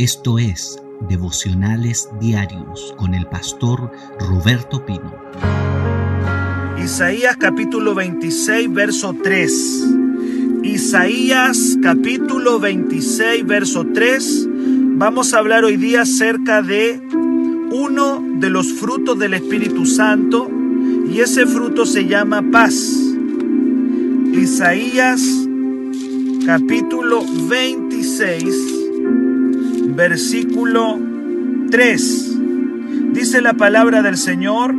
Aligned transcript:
Esto 0.00 0.38
es 0.38 0.78
Devocionales 1.10 2.08
Diarios 2.18 2.94
con 2.96 3.12
el 3.12 3.26
pastor 3.26 3.92
Roberto 4.18 4.86
Pino. 4.86 5.14
Isaías 6.82 7.36
capítulo 7.36 7.94
26, 7.94 8.72
verso 8.72 9.14
3. 9.22 9.84
Isaías 10.62 11.76
capítulo 11.82 12.58
26, 12.58 13.46
verso 13.46 13.84
3. 13.92 14.48
Vamos 14.96 15.34
a 15.34 15.38
hablar 15.38 15.64
hoy 15.66 15.76
día 15.76 16.00
acerca 16.00 16.62
de 16.62 16.98
uno 17.70 18.24
de 18.38 18.48
los 18.48 18.72
frutos 18.72 19.18
del 19.18 19.34
Espíritu 19.34 19.84
Santo 19.84 20.50
y 21.12 21.20
ese 21.20 21.44
fruto 21.44 21.84
se 21.84 22.06
llama 22.06 22.42
paz. 22.50 22.74
Isaías 24.32 25.20
capítulo 26.46 27.22
26 27.50 28.69
versículo 29.94 30.98
3. 31.70 32.38
Dice 33.12 33.40
la 33.40 33.54
palabra 33.54 34.02
del 34.02 34.16
Señor, 34.16 34.74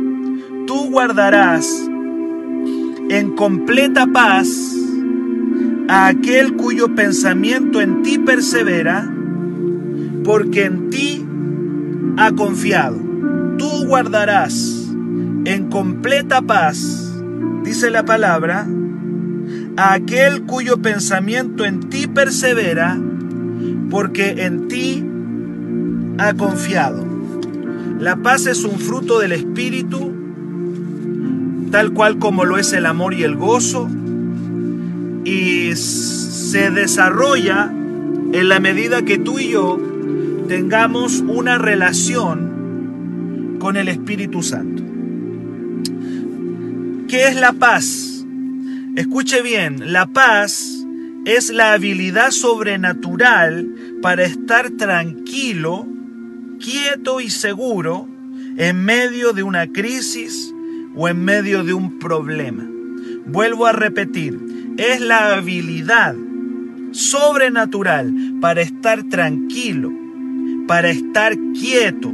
tú 0.66 0.90
guardarás 0.90 1.88
en 3.08 3.34
completa 3.34 4.06
paz 4.06 4.48
a 5.88 6.06
aquel 6.06 6.54
cuyo 6.54 6.94
pensamiento 6.94 7.80
en 7.80 8.02
ti 8.02 8.18
persevera, 8.18 9.12
porque 10.24 10.64
en 10.64 10.90
ti 10.90 11.24
ha 12.16 12.32
confiado. 12.32 12.98
Tú 13.58 13.86
guardarás 13.86 14.88
en 15.44 15.68
completa 15.68 16.42
paz, 16.42 17.12
dice 17.64 17.90
la 17.90 18.04
palabra, 18.04 18.66
a 19.76 19.94
aquel 19.94 20.42
cuyo 20.42 20.80
pensamiento 20.80 21.64
en 21.64 21.80
ti 21.80 22.06
persevera, 22.06 22.98
porque 23.92 24.46
en 24.46 24.68
ti 24.68 25.04
ha 26.16 26.32
confiado. 26.32 27.06
La 28.00 28.16
paz 28.16 28.46
es 28.46 28.64
un 28.64 28.80
fruto 28.80 29.18
del 29.18 29.32
Espíritu, 29.32 30.14
tal 31.70 31.92
cual 31.92 32.18
como 32.18 32.46
lo 32.46 32.56
es 32.56 32.72
el 32.72 32.86
amor 32.86 33.12
y 33.12 33.22
el 33.22 33.36
gozo, 33.36 33.90
y 35.26 35.76
se 35.76 36.70
desarrolla 36.70 37.70
en 37.70 38.48
la 38.48 38.60
medida 38.60 39.02
que 39.02 39.18
tú 39.18 39.38
y 39.38 39.50
yo 39.50 39.78
tengamos 40.48 41.20
una 41.20 41.58
relación 41.58 43.58
con 43.58 43.76
el 43.76 43.88
Espíritu 43.88 44.42
Santo. 44.42 44.82
¿Qué 47.08 47.28
es 47.28 47.36
la 47.36 47.52
paz? 47.52 48.24
Escuche 48.96 49.42
bien, 49.42 49.92
la 49.92 50.06
paz 50.06 50.86
es 51.26 51.50
la 51.50 51.74
habilidad 51.74 52.30
sobrenatural 52.30 53.71
para 54.02 54.24
estar 54.24 54.70
tranquilo 54.72 55.86
quieto 56.60 57.20
y 57.20 57.30
seguro 57.30 58.08
en 58.56 58.84
medio 58.84 59.32
de 59.32 59.42
una 59.42 59.68
crisis 59.68 60.52
o 60.94 61.08
en 61.08 61.24
medio 61.24 61.64
de 61.64 61.72
un 61.72 61.98
problema. 61.98 62.68
Vuelvo 63.26 63.66
a 63.66 63.72
repetir, 63.72 64.38
es 64.76 65.00
la 65.00 65.34
habilidad 65.34 66.14
sobrenatural 66.90 68.12
para 68.40 68.60
estar 68.60 69.04
tranquilo, 69.04 69.90
para 70.66 70.90
estar 70.90 71.34
quieto, 71.58 72.12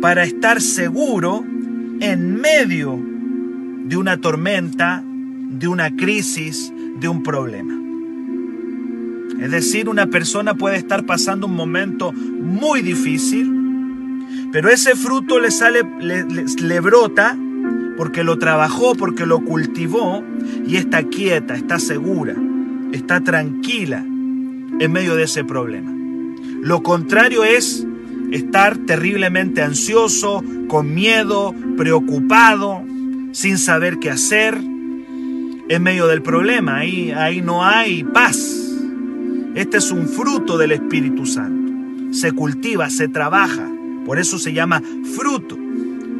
para 0.00 0.24
estar 0.24 0.60
seguro 0.60 1.44
en 2.00 2.36
medio 2.40 3.00
de 3.86 3.96
una 3.96 4.20
tormenta, 4.20 5.02
de 5.04 5.68
una 5.68 5.94
crisis, 5.96 6.72
de 7.00 7.08
un 7.08 7.22
problema. 7.22 7.83
Es 9.40 9.50
decir, 9.50 9.88
una 9.88 10.06
persona 10.06 10.54
puede 10.54 10.76
estar 10.76 11.04
pasando 11.04 11.46
un 11.46 11.54
momento 11.54 12.12
muy 12.12 12.82
difícil, 12.82 13.50
pero 14.52 14.68
ese 14.68 14.94
fruto 14.94 15.40
le 15.40 15.50
sale, 15.50 15.82
le, 16.00 16.80
brota 16.80 17.36
porque 17.96 18.24
lo 18.24 18.38
trabajó, 18.38 18.94
porque 18.94 19.26
lo 19.26 19.40
cultivó 19.40 20.22
y 20.66 20.76
está 20.76 21.02
quieta, 21.02 21.54
está 21.54 21.78
segura, 21.78 22.34
está 22.92 23.20
tranquila 23.20 23.98
en 23.98 24.92
medio 24.92 25.16
de 25.16 25.24
ese 25.24 25.44
problema. 25.44 25.92
Lo 26.62 26.82
contrario 26.82 27.44
es 27.44 27.86
estar 28.30 28.78
terriblemente 28.78 29.62
ansioso, 29.62 30.42
con 30.68 30.94
miedo, 30.94 31.54
preocupado, 31.76 32.82
sin 33.32 33.58
saber 33.58 33.98
qué 33.98 34.10
hacer 34.10 34.54
en 35.68 35.82
medio 35.82 36.06
del 36.06 36.22
problema. 36.22 36.78
Ahí, 36.78 37.12
ahí 37.12 37.42
no 37.42 37.64
hay 37.64 38.04
paz. 38.04 38.63
Este 39.54 39.76
es 39.76 39.90
un 39.90 40.08
fruto 40.08 40.58
del 40.58 40.72
Espíritu 40.72 41.26
Santo. 41.26 41.72
Se 42.12 42.32
cultiva, 42.32 42.90
se 42.90 43.08
trabaja. 43.08 43.68
Por 44.04 44.18
eso 44.18 44.38
se 44.38 44.52
llama 44.52 44.82
fruto. 45.16 45.56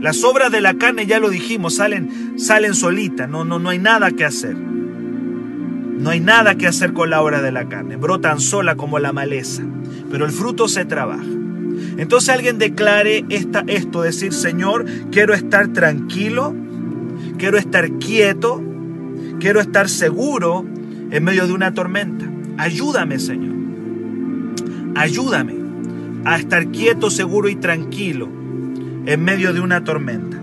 Las 0.01 0.23
obras 0.23 0.53
de 0.53 0.61
la 0.61 0.75
carne, 0.75 1.07
ya 1.07 1.19
lo 1.19 1.31
dijimos, 1.31 1.77
salen, 1.77 2.35
salen 2.37 2.75
solitas, 2.75 3.29
no, 3.29 3.45
no, 3.45 3.59
no 3.59 3.71
hay 3.71 3.79
nada 3.79 4.11
que 4.11 4.25
hacer. 4.25 4.55
No 4.55 6.11
hay 6.11 6.21
nada 6.21 6.57
que 6.57 6.67
hacer 6.67 6.93
con 6.93 7.09
la 7.09 7.23
obra 7.23 7.41
de 7.41 7.53
la 7.53 7.69
carne, 7.69 7.97
brotan 7.97 8.39
sola 8.39 8.77
como 8.77 8.99
la 8.99 9.13
maleza, 9.15 9.63
pero 10.11 10.27
el 10.27 10.33
fruto 10.33 10.69
se 10.69 10.85
trabaja. 10.85 11.25
Entonces 11.97 12.29
alguien 12.29 12.59
declare 12.59 13.25
esta, 13.31 13.65
esto, 13.67 14.03
decir, 14.03 14.35
Señor, 14.35 14.85
quiero 15.11 15.33
estar 15.33 15.69
tranquilo, 15.69 16.55
quiero 17.39 17.57
estar 17.57 17.91
quieto, 17.93 18.63
quiero 19.41 19.61
estar 19.61 19.89
seguro 19.89 20.67
en 21.11 21.25
medio 21.25 21.47
de 21.47 21.53
una 21.55 21.73
tormenta. 21.73 22.34
Ayúdame, 22.59 23.19
Señor. 23.19 23.55
Ayúdame 24.95 25.55
a 26.25 26.39
estar 26.39 26.69
quieto, 26.69 27.11
seguro 27.11 27.49
y 27.49 27.57
tranquilo 27.57 28.29
en 29.07 29.25
medio 29.25 29.53
de 29.53 29.61
una 29.61 29.85
tormenta. 29.85 30.41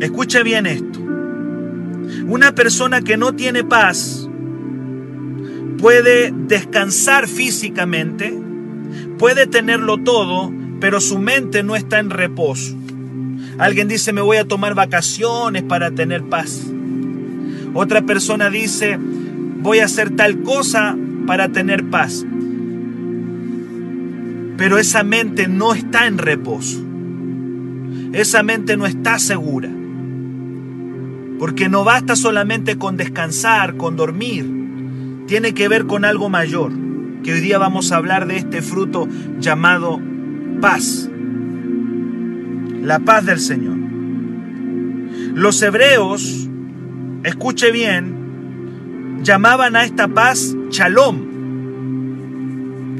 Escuche 0.00 0.42
bien 0.42 0.66
esto. 0.66 1.00
Una 2.26 2.54
persona 2.54 3.02
que 3.02 3.16
no 3.16 3.34
tiene 3.34 3.64
paz 3.64 4.28
puede 5.78 6.32
descansar 6.32 7.28
físicamente, 7.28 8.36
puede 9.18 9.46
tenerlo 9.46 9.98
todo, 9.98 10.52
pero 10.80 11.00
su 11.00 11.18
mente 11.18 11.62
no 11.62 11.76
está 11.76 11.98
en 11.98 12.10
reposo. 12.10 12.74
Alguien 13.58 13.88
dice, 13.88 14.12
me 14.12 14.20
voy 14.20 14.38
a 14.38 14.48
tomar 14.48 14.74
vacaciones 14.74 15.62
para 15.62 15.90
tener 15.90 16.24
paz. 16.24 16.66
Otra 17.72 18.02
persona 18.02 18.50
dice, 18.50 18.98
voy 19.64 19.80
a 19.80 19.86
hacer 19.86 20.14
tal 20.14 20.42
cosa 20.42 20.96
para 21.26 21.48
tener 21.48 21.90
paz 21.90 22.24
pero 24.56 24.78
esa 24.78 25.02
mente 25.02 25.48
no 25.48 25.74
está 25.74 26.06
en 26.06 26.18
reposo. 26.18 26.84
Esa 28.12 28.42
mente 28.42 28.76
no 28.76 28.86
está 28.86 29.18
segura. 29.18 29.68
Porque 31.38 31.68
no 31.68 31.84
basta 31.84 32.14
solamente 32.14 32.78
con 32.78 32.96
descansar, 32.96 33.76
con 33.76 33.96
dormir. 33.96 34.48
Tiene 35.26 35.54
que 35.54 35.68
ver 35.68 35.86
con 35.86 36.04
algo 36.04 36.28
mayor. 36.28 36.72
Que 37.24 37.32
hoy 37.32 37.40
día 37.40 37.58
vamos 37.58 37.90
a 37.90 37.96
hablar 37.96 38.26
de 38.26 38.36
este 38.36 38.62
fruto 38.62 39.08
llamado 39.40 40.00
paz. 40.60 41.10
La 42.80 43.00
paz 43.00 43.26
del 43.26 43.40
Señor. 43.40 43.76
Los 45.34 45.60
hebreos, 45.62 46.48
escuche 47.24 47.72
bien, 47.72 48.23
llamaban 49.24 49.74
a 49.74 49.84
esta 49.84 50.06
paz 50.06 50.54
shalom. 50.68 51.32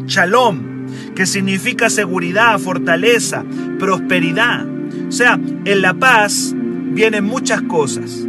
Shalom 0.06 0.74
que 1.14 1.26
significa 1.26 1.90
seguridad, 1.90 2.58
fortaleza, 2.58 3.44
prosperidad. 3.78 4.66
O 5.08 5.12
sea, 5.12 5.38
en 5.64 5.82
la 5.82 5.94
paz 5.94 6.54
vienen 6.56 7.24
muchas 7.24 7.62
cosas. 7.62 8.26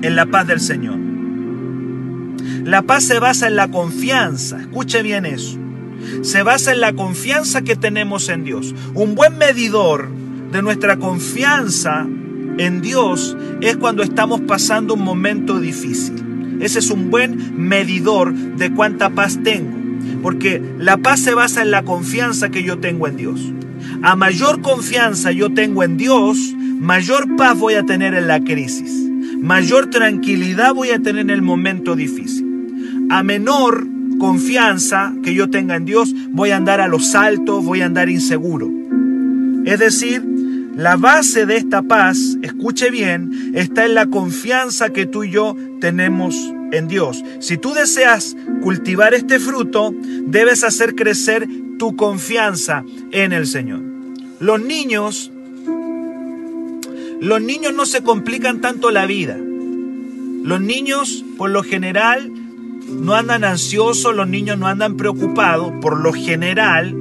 En 0.00 0.16
la 0.16 0.26
paz 0.26 0.46
del 0.46 0.60
Señor. 0.60 0.98
La 2.64 2.82
paz 2.82 3.04
se 3.04 3.18
basa 3.18 3.46
en 3.46 3.56
la 3.56 3.68
confianza. 3.68 4.60
Escuche 4.60 5.02
bien 5.02 5.26
eso. 5.26 5.58
Se 6.22 6.42
basa 6.42 6.72
en 6.72 6.80
la 6.80 6.92
confianza 6.94 7.62
que 7.62 7.76
tenemos 7.76 8.28
en 8.28 8.44
Dios. 8.44 8.74
Un 8.94 9.14
buen 9.14 9.38
medidor 9.38 10.08
de 10.50 10.62
nuestra 10.62 10.96
confianza 10.96 12.06
en 12.58 12.80
Dios 12.80 13.36
es 13.60 13.76
cuando 13.76 14.02
estamos 14.02 14.40
pasando 14.42 14.94
un 14.94 15.02
momento 15.02 15.60
difícil. 15.60 16.27
Ese 16.60 16.78
es 16.78 16.90
un 16.90 17.10
buen 17.10 17.54
medidor 17.56 18.34
de 18.34 18.72
cuánta 18.72 19.10
paz 19.10 19.40
tengo. 19.42 19.76
Porque 20.22 20.62
la 20.78 20.96
paz 20.96 21.20
se 21.20 21.34
basa 21.34 21.62
en 21.62 21.70
la 21.70 21.84
confianza 21.84 22.50
que 22.50 22.62
yo 22.62 22.78
tengo 22.78 23.06
en 23.06 23.16
Dios. 23.16 23.52
A 24.02 24.16
mayor 24.16 24.60
confianza 24.60 25.32
yo 25.32 25.52
tengo 25.52 25.82
en 25.82 25.96
Dios, 25.96 26.54
mayor 26.80 27.36
paz 27.36 27.58
voy 27.58 27.74
a 27.74 27.84
tener 27.84 28.14
en 28.14 28.26
la 28.26 28.40
crisis. 28.40 29.08
Mayor 29.40 29.90
tranquilidad 29.90 30.74
voy 30.74 30.90
a 30.90 30.98
tener 30.98 31.22
en 31.22 31.30
el 31.30 31.42
momento 31.42 31.94
difícil. 31.94 33.06
A 33.10 33.22
menor 33.22 33.86
confianza 34.18 35.14
que 35.22 35.34
yo 35.34 35.48
tenga 35.48 35.76
en 35.76 35.84
Dios, 35.84 36.14
voy 36.30 36.50
a 36.50 36.56
andar 36.56 36.80
a 36.80 36.88
los 36.88 37.14
altos, 37.14 37.64
voy 37.64 37.80
a 37.80 37.86
andar 37.86 38.08
inseguro. 38.08 38.70
Es 39.64 39.78
decir, 39.78 40.24
la 40.76 40.96
base 40.96 41.46
de 41.46 41.56
esta 41.56 41.82
paz, 41.82 42.38
escuche 42.42 42.90
bien, 42.90 43.52
está 43.54 43.84
en 43.84 43.94
la 43.94 44.06
confianza 44.06 44.90
que 44.90 45.06
tú 45.06 45.24
y 45.24 45.30
yo 45.30 45.56
tenemos 45.80 46.34
en 46.72 46.88
Dios. 46.88 47.22
Si 47.40 47.56
tú 47.56 47.74
deseas 47.74 48.36
cultivar 48.62 49.14
este 49.14 49.38
fruto, 49.38 49.94
debes 50.26 50.64
hacer 50.64 50.94
crecer 50.94 51.48
tu 51.78 51.96
confianza 51.96 52.84
en 53.12 53.32
el 53.32 53.46
Señor. 53.46 53.80
Los 54.40 54.60
niños, 54.60 55.30
los 57.20 57.42
niños 57.42 57.74
no 57.74 57.86
se 57.86 58.02
complican 58.02 58.60
tanto 58.60 58.90
la 58.90 59.06
vida. 59.06 59.36
Los 59.36 60.60
niños, 60.60 61.24
por 61.36 61.50
lo 61.50 61.62
general, 61.62 62.32
no 62.88 63.14
andan 63.14 63.44
ansiosos, 63.44 64.14
los 64.14 64.28
niños 64.28 64.58
no 64.58 64.66
andan 64.66 64.96
preocupados, 64.96 65.72
por 65.80 66.00
lo 66.00 66.12
general, 66.12 66.96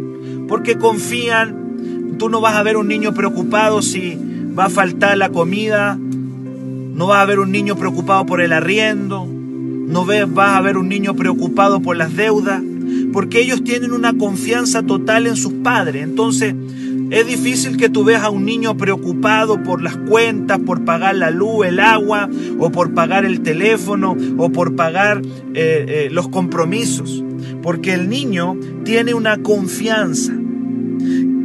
porque 0.47 0.77
confían. 0.77 1.65
Tú 2.17 2.29
no 2.29 2.41
vas 2.41 2.55
a 2.55 2.63
ver 2.63 2.77
un 2.77 2.87
niño 2.87 3.13
preocupado 3.13 3.83
si 3.83 4.17
va 4.57 4.65
a 4.65 4.69
faltar 4.69 5.17
la 5.17 5.29
comida, 5.29 5.99
no 6.97 7.05
vas 7.05 7.19
a 7.19 7.25
ver 7.25 7.37
un 7.37 7.51
niño 7.51 7.75
preocupado 7.75 8.25
por 8.25 8.41
el 8.41 8.51
arriendo, 8.51 9.27
no 9.27 10.03
vas 10.03 10.57
a 10.57 10.61
ver 10.61 10.77
un 10.77 10.89
niño 10.89 11.13
preocupado 11.13 11.79
por 11.79 11.95
las 11.95 12.15
deudas, 12.15 12.59
porque 13.13 13.39
ellos 13.39 13.63
tienen 13.63 13.91
una 13.91 14.17
confianza 14.17 14.81
total 14.81 15.27
en 15.27 15.35
sus 15.35 15.53
padres. 15.53 16.03
Entonces, 16.03 16.55
es 17.11 17.27
difícil 17.27 17.77
que 17.77 17.89
tú 17.89 18.03
veas 18.03 18.23
a 18.23 18.31
un 18.31 18.45
niño 18.45 18.75
preocupado 18.77 19.61
por 19.61 19.83
las 19.83 19.95
cuentas, 19.95 20.57
por 20.57 20.85
pagar 20.85 21.15
la 21.15 21.29
luz, 21.29 21.67
el 21.67 21.79
agua, 21.79 22.29
o 22.57 22.71
por 22.71 22.95
pagar 22.95 23.25
el 23.25 23.41
teléfono, 23.41 24.17
o 24.37 24.51
por 24.51 24.75
pagar 24.75 25.21
eh, 25.53 25.85
eh, 25.87 26.09
los 26.11 26.29
compromisos. 26.29 27.23
Porque 27.61 27.93
el 27.93 28.09
niño 28.09 28.57
tiene 28.83 29.13
una 29.13 29.37
confianza. 29.43 30.33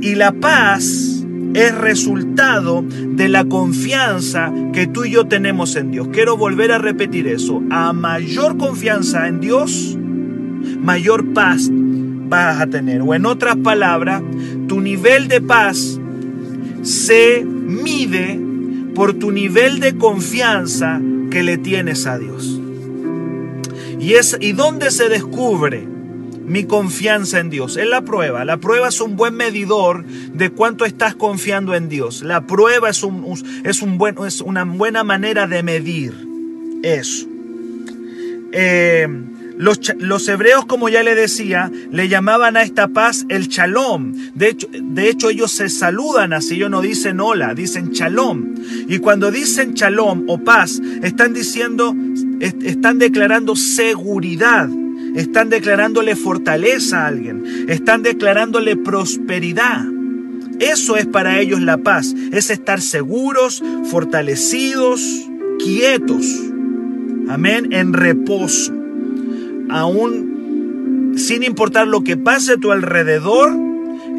Y 0.00 0.14
la 0.14 0.32
paz 0.32 1.11
es 1.54 1.74
resultado 1.74 2.84
de 2.88 3.28
la 3.28 3.44
confianza 3.44 4.52
que 4.72 4.86
tú 4.86 5.04
y 5.04 5.12
yo 5.12 5.26
tenemos 5.26 5.76
en 5.76 5.90
Dios. 5.90 6.08
Quiero 6.12 6.36
volver 6.36 6.72
a 6.72 6.78
repetir 6.78 7.26
eso. 7.26 7.62
A 7.70 7.92
mayor 7.92 8.56
confianza 8.56 9.28
en 9.28 9.40
Dios, 9.40 9.96
mayor 10.80 11.32
paz 11.32 11.68
vas 11.70 12.60
a 12.60 12.66
tener. 12.66 13.02
O 13.02 13.14
en 13.14 13.26
otras 13.26 13.56
palabras, 13.56 14.22
tu 14.66 14.80
nivel 14.80 15.28
de 15.28 15.40
paz 15.40 16.00
se 16.82 17.44
mide 17.44 18.40
por 18.94 19.14
tu 19.14 19.30
nivel 19.30 19.80
de 19.80 19.96
confianza 19.96 21.00
que 21.30 21.42
le 21.42 21.58
tienes 21.58 22.06
a 22.06 22.18
Dios. 22.18 22.60
¿Y, 23.98 24.14
es, 24.14 24.36
¿Y 24.40 24.52
dónde 24.52 24.90
se 24.90 25.08
descubre 25.08 25.91
mi 26.44 26.64
confianza 26.64 27.38
en 27.40 27.50
Dios? 27.50 27.76
Es 27.76 27.86
la 27.86 28.02
prueba. 28.02 28.44
La 28.44 28.56
prueba 28.56 28.88
es 28.88 29.00
un 29.00 29.16
buen 29.16 29.34
medidor 29.34 30.04
de 30.04 30.50
cuánto 30.50 30.84
estás 30.84 31.14
confiando 31.14 31.74
en 31.74 31.88
Dios. 31.88 32.22
La 32.22 32.46
prueba 32.46 32.90
es, 32.90 33.02
un, 33.02 33.24
es, 33.64 33.82
un 33.82 33.98
buen, 33.98 34.16
es 34.26 34.40
una 34.40 34.64
buena 34.64 35.04
manera 35.04 35.46
de 35.46 35.62
medir 35.62 36.14
eso. 36.82 37.26
Eh, 38.52 39.08
los, 39.62 40.28
hebreos, 40.28 40.64
como 40.66 40.88
ya 40.88 41.02
le 41.02 41.14
decía, 41.14 41.70
le 41.90 42.08
llamaban 42.08 42.56
a 42.56 42.62
esta 42.62 42.88
paz 42.88 43.24
el 43.28 43.48
shalom. 43.48 44.12
De 44.34 44.48
hecho, 44.48 44.66
de 44.72 45.08
hecho, 45.08 45.30
ellos 45.30 45.52
se 45.52 45.68
saludan 45.68 46.32
así, 46.32 46.56
ellos 46.56 46.70
no 46.70 46.80
dicen 46.80 47.20
hola, 47.20 47.54
dicen 47.54 47.90
shalom. 47.90 48.54
Y 48.88 48.98
cuando 48.98 49.30
dicen 49.30 49.74
shalom 49.74 50.24
o 50.26 50.38
paz, 50.38 50.80
están 51.02 51.32
diciendo, 51.32 51.94
están 52.40 52.98
declarando 52.98 53.54
seguridad. 53.54 54.68
Están 55.14 55.50
declarándole 55.50 56.16
fortaleza 56.16 57.04
a 57.04 57.08
alguien. 57.08 57.44
Están 57.68 58.02
declarándole 58.02 58.76
prosperidad. 58.76 59.84
Eso 60.58 60.96
es 60.96 61.06
para 61.06 61.40
ellos 61.40 61.60
la 61.60 61.78
paz. 61.78 62.14
Es 62.32 62.50
estar 62.50 62.80
seguros, 62.80 63.62
fortalecidos, 63.84 65.02
quietos. 65.58 66.26
Amén. 67.28 67.72
En 67.72 67.92
reposo 67.92 68.72
aún 69.72 71.14
sin 71.16 71.42
importar 71.42 71.88
lo 71.88 72.02
que 72.04 72.16
pase 72.16 72.52
a 72.52 72.56
tu 72.56 72.72
alrededor, 72.72 73.52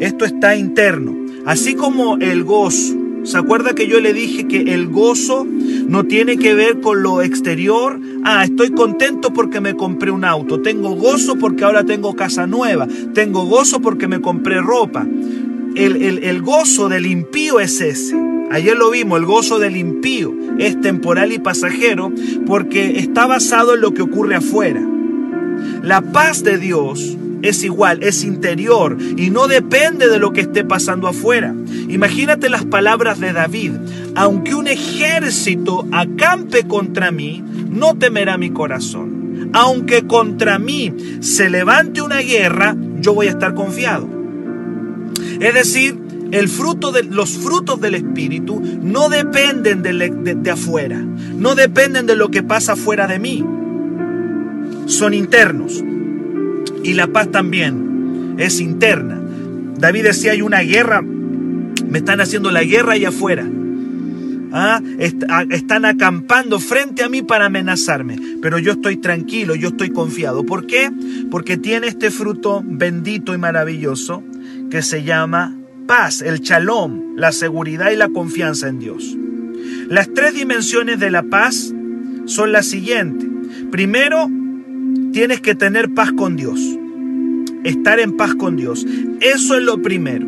esto 0.00 0.24
está 0.24 0.56
interno. 0.56 1.16
Así 1.44 1.74
como 1.74 2.16
el 2.18 2.44
gozo. 2.44 2.94
¿Se 3.24 3.38
acuerda 3.38 3.74
que 3.74 3.86
yo 3.86 4.00
le 4.00 4.12
dije 4.12 4.46
que 4.46 4.74
el 4.74 4.88
gozo 4.88 5.46
no 5.46 6.04
tiene 6.04 6.36
que 6.36 6.54
ver 6.54 6.80
con 6.80 7.02
lo 7.02 7.22
exterior? 7.22 7.98
Ah, 8.22 8.44
estoy 8.44 8.70
contento 8.70 9.32
porque 9.32 9.60
me 9.60 9.74
compré 9.74 10.10
un 10.10 10.24
auto. 10.24 10.60
Tengo 10.60 10.94
gozo 10.94 11.36
porque 11.36 11.64
ahora 11.64 11.84
tengo 11.84 12.14
casa 12.14 12.46
nueva. 12.46 12.86
Tengo 13.14 13.46
gozo 13.46 13.80
porque 13.80 14.08
me 14.08 14.20
compré 14.20 14.60
ropa. 14.60 15.06
El, 15.74 16.22
el 16.22 16.42
gozo 16.42 16.90
del 16.90 17.06
impío 17.06 17.60
es 17.60 17.80
ese. 17.80 18.14
Ayer 18.50 18.76
lo 18.76 18.90
vimos, 18.90 19.18
el 19.18 19.24
gozo 19.24 19.58
del 19.58 19.76
impío 19.76 20.32
es 20.58 20.78
temporal 20.80 21.32
y 21.32 21.38
pasajero 21.38 22.12
porque 22.46 22.98
está 22.98 23.26
basado 23.26 23.74
en 23.74 23.80
lo 23.80 23.94
que 23.94 24.02
ocurre 24.02 24.36
afuera. 24.36 24.86
La 25.82 26.02
paz 26.02 26.44
de 26.44 26.58
Dios 26.58 27.16
es 27.44 27.62
igual, 27.64 28.02
es 28.02 28.24
interior 28.24 28.96
y 29.16 29.30
no 29.30 29.46
depende 29.46 30.08
de 30.08 30.18
lo 30.18 30.32
que 30.32 30.42
esté 30.42 30.64
pasando 30.64 31.08
afuera. 31.08 31.54
Imagínate 31.88 32.48
las 32.48 32.64
palabras 32.64 33.20
de 33.20 33.32
David. 33.32 33.72
Aunque 34.14 34.54
un 34.54 34.66
ejército 34.66 35.86
acampe 35.92 36.66
contra 36.66 37.10
mí, 37.10 37.42
no 37.68 37.96
temerá 37.96 38.38
mi 38.38 38.50
corazón. 38.50 39.50
Aunque 39.52 40.06
contra 40.06 40.58
mí 40.58 40.92
se 41.20 41.50
levante 41.50 42.00
una 42.00 42.18
guerra, 42.18 42.76
yo 43.00 43.14
voy 43.14 43.26
a 43.26 43.30
estar 43.30 43.54
confiado. 43.54 44.08
Es 45.40 45.54
decir, 45.54 45.98
el 46.32 46.48
fruto 46.48 46.92
de, 46.92 47.04
los 47.04 47.36
frutos 47.36 47.80
del 47.80 47.94
Espíritu 47.94 48.60
no 48.82 49.08
dependen 49.08 49.82
de, 49.82 50.34
de 50.34 50.50
afuera, 50.50 50.98
no 50.98 51.54
dependen 51.54 52.06
de 52.06 52.16
lo 52.16 52.30
que 52.30 52.42
pasa 52.42 52.72
afuera 52.72 53.06
de 53.06 53.18
mí 53.18 53.44
son 54.86 55.14
internos. 55.14 55.82
Y 56.84 56.94
la 56.94 57.08
paz 57.08 57.30
también 57.30 58.36
es 58.38 58.60
interna. 58.60 59.20
David 59.78 60.04
decía, 60.04 60.32
hay 60.32 60.42
una 60.42 60.60
guerra, 60.60 61.02
me 61.02 61.98
están 61.98 62.20
haciendo 62.20 62.50
la 62.50 62.62
guerra 62.62 62.92
allá 62.92 63.08
afuera. 63.08 63.44
¿Ah? 64.56 64.80
están 65.50 65.84
acampando 65.84 66.60
frente 66.60 67.02
a 67.02 67.08
mí 67.08 67.22
para 67.22 67.46
amenazarme, 67.46 68.16
pero 68.40 68.60
yo 68.60 68.72
estoy 68.74 68.98
tranquilo, 68.98 69.56
yo 69.56 69.70
estoy 69.70 69.90
confiado. 69.90 70.46
¿Por 70.46 70.68
qué? 70.68 70.92
Porque 71.28 71.56
tiene 71.56 71.88
este 71.88 72.12
fruto 72.12 72.62
bendito 72.64 73.34
y 73.34 73.38
maravilloso 73.38 74.22
que 74.70 74.82
se 74.82 75.02
llama 75.02 75.58
paz, 75.88 76.22
el 76.22 76.38
shalom, 76.38 77.16
la 77.16 77.32
seguridad 77.32 77.90
y 77.90 77.96
la 77.96 78.08
confianza 78.10 78.68
en 78.68 78.78
Dios. 78.78 79.16
Las 79.88 80.14
tres 80.14 80.34
dimensiones 80.34 81.00
de 81.00 81.10
la 81.10 81.24
paz 81.24 81.74
son 82.26 82.52
las 82.52 82.66
siguientes. 82.66 83.28
Primero, 83.72 84.30
tienes 85.14 85.40
que 85.40 85.54
tener 85.54 85.94
paz 85.94 86.10
con 86.10 86.34
Dios. 86.34 86.60
Estar 87.62 88.00
en 88.00 88.16
paz 88.16 88.34
con 88.34 88.56
Dios. 88.56 88.84
Eso 89.20 89.56
es 89.56 89.62
lo 89.62 89.80
primero. 89.80 90.26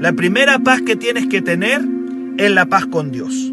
La 0.00 0.12
primera 0.14 0.58
paz 0.58 0.82
que 0.82 0.96
tienes 0.96 1.28
que 1.28 1.40
tener 1.40 1.80
es 2.36 2.50
la 2.50 2.66
paz 2.66 2.86
con 2.86 3.12
Dios. 3.12 3.52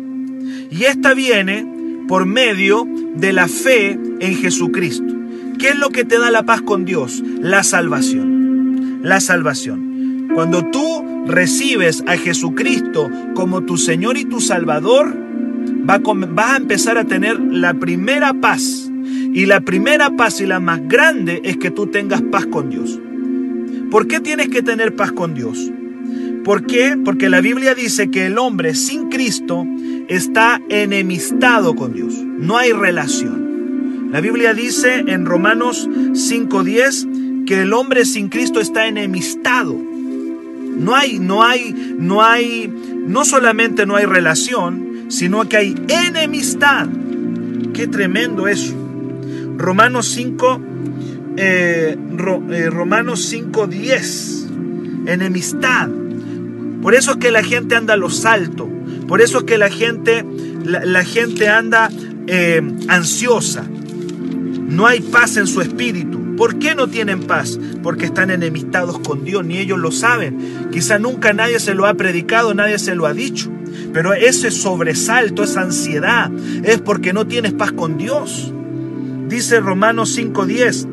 Y 0.72 0.86
esta 0.86 1.14
viene 1.14 1.66
por 2.08 2.26
medio 2.26 2.88
de 3.16 3.34
la 3.34 3.48
fe 3.48 4.00
en 4.20 4.36
Jesucristo. 4.36 5.14
¿Qué 5.60 5.70
es 5.70 5.76
lo 5.78 5.92
que 5.92 6.06
te 6.06 6.18
da 6.18 6.32
la 6.32 6.42
paz 6.42 6.64
con 6.64 6.86
Dios? 6.86 7.24
La 7.40 7.64
salvación. 7.64 9.02
La 9.04 9.20
salvación. 9.20 10.30
Cuando 10.34 10.66
tú 10.72 11.24
recibes 11.28 12.04
a 12.08 12.18
Jesucristo 12.18 13.12
como 13.36 13.62
tu 13.62 13.78
Señor 13.78 14.18
y 14.18 14.26
tu 14.26 14.42
Salvador, 14.42 15.16
vas 15.84 16.02
a 16.52 16.58
empezar 16.58 16.98
a 16.98 17.06
tener 17.06 17.40
la 17.40 17.76
primera 17.76 18.34
paz 18.34 18.87
y 19.38 19.46
la 19.46 19.62
primera 19.62 20.10
paz 20.15 20.41
y 20.41 20.48
la 20.48 20.60
más 20.60 20.88
grande 20.88 21.41
es 21.44 21.58
que 21.58 21.70
tú 21.70 21.86
tengas 21.86 22.24
paz 22.24 22.48
con 22.48 22.72
Dios. 22.72 23.00
¿Por 23.91 24.08
qué 24.08 24.20
tienes 24.20 24.50
que 24.50 24.63
tener 24.63 24.96
paz 24.96 25.12
con 25.12 25.36
Dios? 25.36 25.72
¿Por 26.44 26.65
qué? 26.65 26.98
Porque 27.06 27.29
la 27.29 27.39
Biblia 27.39 27.75
dice 27.75 28.10
que 28.10 28.25
el 28.25 28.39
hombre 28.39 28.74
sin 28.74 29.10
Cristo 29.10 29.63
está 30.08 30.60
enemistado 30.70 31.75
con 31.75 31.94
Dios. 31.94 32.15
No 32.15 32.58
hay 32.58 32.72
relación. 32.72 34.10
La 34.12 34.22
Biblia 34.22 34.56
dice 34.56 35.03
en 35.06 35.27
Romanos 35.27 35.88
5:10 35.88 37.46
que 37.46 37.62
el 37.62 37.74
hombre 37.74 38.06
sin 38.06 38.29
Cristo 38.29 38.60
está 38.60 38.88
enemistado. 38.88 39.79
No 39.79 40.96
hay, 40.96 41.20
no 41.20 41.44
hay, 41.44 41.96
no 42.00 42.24
hay, 42.24 42.74
no 43.06 43.24
solamente 43.24 43.86
no 43.86 43.98
hay 43.98 44.06
relación, 44.06 45.06
sino 45.10 45.48
que 45.48 45.58
hay 45.58 45.75
enemistad. 45.89 46.88
Qué 47.75 47.86
tremendo 47.86 48.48
eso. 48.48 48.87
Romanos 49.58 50.08
5, 50.10 50.62
eh, 51.38 51.98
eh, 51.98 52.70
Romanos 52.70 53.26
5, 53.26 53.68
10. 53.68 54.48
Enemistad. 55.08 55.90
Por 56.82 56.94
eso 56.94 57.12
es 57.12 57.18
que 57.18 57.32
la 57.32 57.44
gente 57.44 57.76
anda 57.76 57.96
a 57.96 57.98
lo 57.98 58.10
salto. 58.10 58.70
Por 59.08 59.22
eso 59.22 59.40
es 59.40 59.44
que 59.46 59.58
la 59.58 59.70
gente, 59.70 60.26
la, 60.64 61.04
gente 61.04 61.48
anda 61.50 61.90
eh, 62.28 62.62
ansiosa. 62.88 63.64
No 63.64 64.86
hay 64.86 65.00
paz 65.00 65.38
en 65.38 65.48
su 65.48 65.62
espíritu. 65.62 66.36
¿Por 66.36 66.60
qué 66.60 66.76
no 66.76 66.88
tienen 66.88 67.24
paz? 67.24 67.60
Porque 67.82 68.06
están 68.06 68.30
enemistados 68.30 69.00
con 69.00 69.24
Dios, 69.24 69.44
ni 69.44 69.58
ellos 69.58 69.80
lo 69.80 69.92
saben. 69.92 70.70
Quizá 70.72 71.00
nunca 71.00 71.34
nadie 71.34 71.60
se 71.60 71.74
lo 71.74 71.88
ha 71.88 71.96
predicado, 71.96 72.54
nadie 72.54 72.78
se 72.78 72.94
lo 72.94 73.08
ha 73.08 73.14
dicho. 73.14 73.52
Pero 73.92 74.14
ese 74.14 74.52
sobresalto, 74.52 75.44
esa 75.44 75.62
ansiedad, 75.62 76.32
es 76.64 76.80
porque 76.80 77.12
no 77.12 77.26
tienes 77.26 77.54
paz 77.54 77.72
con 77.72 77.98
Dios. 77.98 78.54
Dice 79.28 79.60
Romanos 79.60 80.18
5:10, 80.18 80.88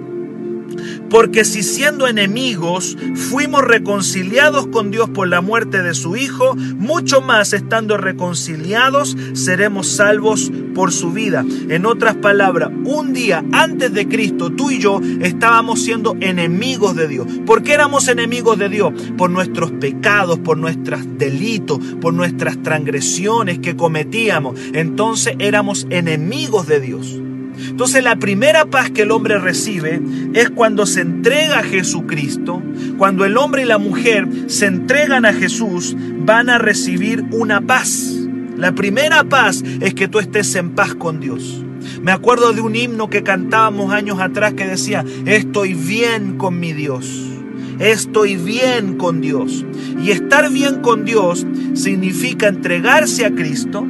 Porque 1.08 1.44
si 1.44 1.62
siendo 1.62 2.08
enemigos 2.08 2.96
fuimos 3.14 3.62
reconciliados 3.62 4.66
con 4.66 4.90
Dios 4.90 5.08
por 5.10 5.28
la 5.28 5.40
muerte 5.40 5.82
de 5.82 5.94
su 5.94 6.16
Hijo, 6.16 6.56
mucho 6.56 7.20
más 7.20 7.52
estando 7.52 7.96
reconciliados 7.96 9.16
seremos 9.34 9.86
salvos 9.86 10.50
por 10.74 10.90
su 10.90 11.12
vida. 11.12 11.44
En 11.68 11.86
otras 11.86 12.16
palabras, 12.16 12.70
un 12.84 13.12
día 13.12 13.44
antes 13.52 13.94
de 13.94 14.08
Cristo, 14.08 14.50
tú 14.50 14.72
y 14.72 14.78
yo 14.80 15.00
estábamos 15.20 15.80
siendo 15.82 16.16
enemigos 16.20 16.96
de 16.96 17.06
Dios. 17.06 17.28
¿Por 17.46 17.62
qué 17.62 17.74
éramos 17.74 18.08
enemigos 18.08 18.58
de 18.58 18.68
Dios? 18.68 18.92
Por 19.16 19.30
nuestros 19.30 19.70
pecados, 19.70 20.40
por 20.40 20.56
nuestros 20.58 21.02
delitos, 21.18 21.78
por 22.00 22.12
nuestras 22.12 22.60
transgresiones 22.64 23.60
que 23.60 23.76
cometíamos. 23.76 24.58
Entonces 24.72 25.36
éramos 25.38 25.86
enemigos 25.90 26.66
de 26.66 26.80
Dios. 26.80 27.20
Entonces 27.68 28.02
la 28.04 28.16
primera 28.16 28.66
paz 28.66 28.90
que 28.90 29.02
el 29.02 29.10
hombre 29.10 29.38
recibe 29.38 30.00
es 30.34 30.50
cuando 30.50 30.86
se 30.86 31.00
entrega 31.00 31.60
a 31.60 31.62
Jesucristo, 31.62 32.62
cuando 32.98 33.24
el 33.24 33.36
hombre 33.36 33.62
y 33.62 33.66
la 33.66 33.78
mujer 33.78 34.28
se 34.46 34.66
entregan 34.66 35.24
a 35.24 35.32
Jesús, 35.32 35.96
van 36.20 36.50
a 36.50 36.58
recibir 36.58 37.24
una 37.30 37.60
paz. 37.60 38.14
La 38.56 38.72
primera 38.72 39.24
paz 39.24 39.62
es 39.80 39.94
que 39.94 40.08
tú 40.08 40.18
estés 40.18 40.54
en 40.54 40.70
paz 40.70 40.94
con 40.94 41.20
Dios. 41.20 41.64
Me 42.02 42.12
acuerdo 42.12 42.52
de 42.52 42.60
un 42.60 42.76
himno 42.76 43.10
que 43.10 43.22
cantábamos 43.22 43.92
años 43.92 44.20
atrás 44.20 44.54
que 44.54 44.66
decía, 44.66 45.04
estoy 45.26 45.74
bien 45.74 46.36
con 46.36 46.60
mi 46.60 46.72
Dios. 46.72 47.30
Estoy 47.78 48.36
bien 48.36 48.96
con 48.96 49.20
Dios. 49.20 49.64
Y 50.02 50.10
estar 50.10 50.50
bien 50.50 50.80
con 50.80 51.04
Dios 51.04 51.46
significa 51.74 52.48
entregarse 52.48 53.24
a 53.24 53.34
Cristo 53.34 53.86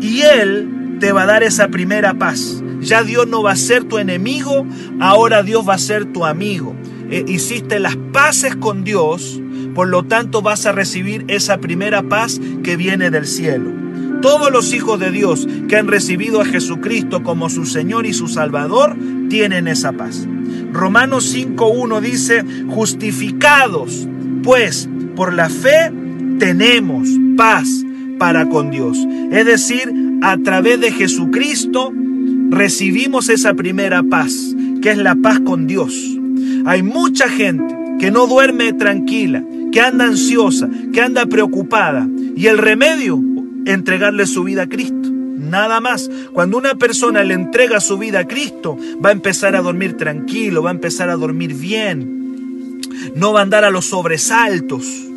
y 0.00 0.22
Él 0.22 0.79
te 1.00 1.12
va 1.12 1.22
a 1.22 1.26
dar 1.26 1.42
esa 1.42 1.68
primera 1.68 2.14
paz. 2.14 2.62
Ya 2.80 3.02
Dios 3.02 3.26
no 3.26 3.42
va 3.42 3.52
a 3.52 3.56
ser 3.56 3.84
tu 3.84 3.98
enemigo, 3.98 4.66
ahora 5.00 5.42
Dios 5.42 5.68
va 5.68 5.74
a 5.74 5.78
ser 5.78 6.04
tu 6.06 6.24
amigo. 6.24 6.76
Eh, 7.10 7.24
hiciste 7.26 7.80
las 7.80 7.96
paces 8.12 8.54
con 8.54 8.84
Dios, 8.84 9.40
por 9.74 9.88
lo 9.88 10.04
tanto 10.04 10.42
vas 10.42 10.66
a 10.66 10.72
recibir 10.72 11.24
esa 11.28 11.58
primera 11.58 12.02
paz 12.02 12.40
que 12.62 12.76
viene 12.76 13.10
del 13.10 13.26
cielo. 13.26 13.72
Todos 14.22 14.52
los 14.52 14.72
hijos 14.74 15.00
de 15.00 15.10
Dios 15.10 15.48
que 15.68 15.76
han 15.76 15.88
recibido 15.88 16.40
a 16.40 16.44
Jesucristo 16.44 17.22
como 17.22 17.48
su 17.48 17.64
Señor 17.64 18.06
y 18.06 18.12
su 18.12 18.28
Salvador 18.28 18.96
tienen 19.28 19.66
esa 19.66 19.92
paz. 19.92 20.26
Romanos 20.72 21.34
5.1 21.34 22.00
dice, 22.00 22.44
justificados, 22.68 24.06
pues 24.42 24.88
por 25.16 25.32
la 25.32 25.48
fe 25.48 25.90
tenemos 26.38 27.08
paz 27.36 27.84
para 28.18 28.46
con 28.48 28.70
Dios. 28.70 28.98
Es 29.32 29.46
decir, 29.46 30.09
a 30.22 30.36
través 30.38 30.80
de 30.80 30.92
Jesucristo 30.92 31.92
recibimos 32.50 33.28
esa 33.28 33.54
primera 33.54 34.02
paz, 34.02 34.54
que 34.82 34.90
es 34.90 34.98
la 34.98 35.14
paz 35.14 35.40
con 35.40 35.66
Dios. 35.66 35.94
Hay 36.66 36.82
mucha 36.82 37.28
gente 37.28 37.74
que 37.98 38.10
no 38.10 38.26
duerme 38.26 38.72
tranquila, 38.72 39.44
que 39.72 39.80
anda 39.80 40.06
ansiosa, 40.06 40.68
que 40.92 41.00
anda 41.00 41.26
preocupada. 41.26 42.08
Y 42.36 42.46
el 42.46 42.58
remedio, 42.58 43.20
entregarle 43.66 44.26
su 44.26 44.44
vida 44.44 44.62
a 44.62 44.68
Cristo. 44.68 45.10
Nada 45.10 45.80
más. 45.80 46.10
Cuando 46.32 46.58
una 46.58 46.74
persona 46.76 47.24
le 47.24 47.34
entrega 47.34 47.80
su 47.80 47.98
vida 47.98 48.20
a 48.20 48.26
Cristo, 48.26 48.78
va 49.04 49.10
a 49.10 49.12
empezar 49.12 49.56
a 49.56 49.62
dormir 49.62 49.96
tranquilo, 49.96 50.62
va 50.62 50.70
a 50.70 50.74
empezar 50.74 51.10
a 51.10 51.16
dormir 51.16 51.54
bien. 51.54 52.80
No 53.14 53.32
va 53.32 53.40
a 53.40 53.42
andar 53.42 53.64
a 53.64 53.70
los 53.70 53.86
sobresaltos. 53.86 55.09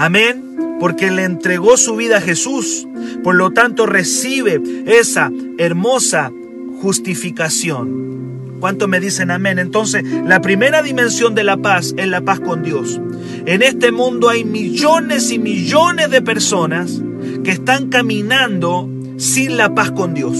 Amén 0.00 0.78
porque 0.80 1.10
le 1.10 1.24
entregó 1.24 1.76
su 1.76 1.94
vida 1.94 2.16
a 2.16 2.20
Jesús. 2.22 2.88
Por 3.22 3.34
lo 3.34 3.50
tanto, 3.50 3.84
recibe 3.84 4.58
esa 4.86 5.30
hermosa 5.58 6.32
justificación. 6.80 8.56
¿Cuánto 8.60 8.88
me 8.88 8.98
dicen 8.98 9.30
amén? 9.30 9.58
Entonces, 9.58 10.02
la 10.26 10.40
primera 10.40 10.82
dimensión 10.82 11.34
de 11.34 11.44
la 11.44 11.58
paz 11.58 11.92
es 11.98 12.08
la 12.08 12.22
paz 12.22 12.40
con 12.40 12.62
Dios. 12.62 12.98
En 13.44 13.60
este 13.60 13.92
mundo 13.92 14.30
hay 14.30 14.42
millones 14.42 15.30
y 15.30 15.38
millones 15.38 16.10
de 16.10 16.22
personas 16.22 17.02
que 17.44 17.50
están 17.50 17.90
caminando 17.90 18.88
sin 19.18 19.58
la 19.58 19.74
paz 19.74 19.90
con 19.90 20.14
Dios, 20.14 20.38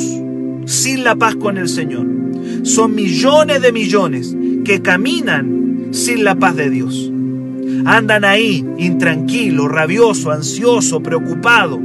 sin 0.65 1.05
la 1.05 1.17
paz 1.17 1.37
con 1.37 1.59
el 1.59 1.69
Señor. 1.69 2.07
Son 2.63 2.95
millones 2.95 3.61
de 3.61 3.73
millones 3.73 4.35
que 4.65 4.81
caminan 4.81 5.89
sin 5.91 6.25
la 6.25 6.35
paz 6.35 6.57
de 6.57 6.71
Dios. 6.71 7.10
Andan 7.85 8.25
ahí 8.25 8.65
intranquilo, 8.79 9.69
rabioso, 9.69 10.31
ansioso, 10.31 11.03
preocupado. 11.03 11.81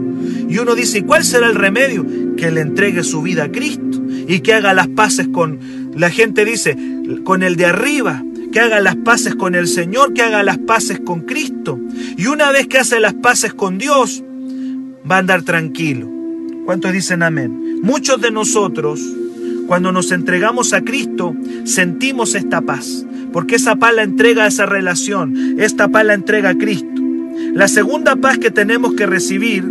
Y 0.49 0.57
uno 0.57 0.75
dice, 0.75 1.03
¿cuál 1.03 1.23
será 1.23 1.47
el 1.47 1.55
remedio? 1.55 2.05
Que 2.35 2.51
le 2.51 2.61
entregue 2.61 3.03
su 3.03 3.21
vida 3.21 3.45
a 3.45 3.51
Cristo 3.51 4.01
y 4.27 4.39
que 4.39 4.53
haga 4.53 4.73
las 4.73 4.87
paces 4.87 5.27
con, 5.27 5.59
la 5.95 6.09
gente 6.09 6.45
dice, 6.45 6.77
con 7.23 7.43
el 7.43 7.55
de 7.55 7.65
arriba, 7.65 8.23
que 8.51 8.59
haga 8.59 8.79
las 8.79 8.95
paces 8.95 9.35
con 9.35 9.55
el 9.55 9.67
Señor, 9.67 10.13
que 10.13 10.21
haga 10.21 10.43
las 10.43 10.57
paces 10.57 10.99
con 10.99 11.21
Cristo. 11.21 11.79
Y 12.17 12.27
una 12.27 12.51
vez 12.51 12.67
que 12.67 12.77
hace 12.77 12.99
las 12.99 13.13
paces 13.13 13.53
con 13.53 13.77
Dios, 13.77 14.23
va 15.09 15.17
a 15.17 15.19
andar 15.19 15.43
tranquilo. 15.43 16.09
¿Cuántos 16.65 16.93
dicen 16.93 17.21
amén? 17.21 17.81
Muchos 17.81 18.19
de 18.21 18.31
nosotros, 18.31 19.01
cuando 19.67 19.91
nos 19.91 20.11
entregamos 20.11 20.73
a 20.73 20.81
Cristo, 20.81 21.35
sentimos 21.65 22.33
esta 22.33 22.61
paz 22.61 23.05
porque 23.36 23.58
esa 23.58 23.75
paz 23.75 23.94
la 23.94 24.04
entrega 24.04 24.48
esa 24.48 24.65
relación, 24.65 25.58
esta 25.60 25.89
paz 25.89 26.06
la 26.06 26.13
entrega 26.13 26.51
a 26.51 26.58
Cristo. 26.58 27.01
La 27.54 27.68
segunda 27.68 28.15
paz 28.15 28.38
que 28.38 28.50
tenemos 28.50 28.94
que 28.94 29.06
recibir, 29.06 29.62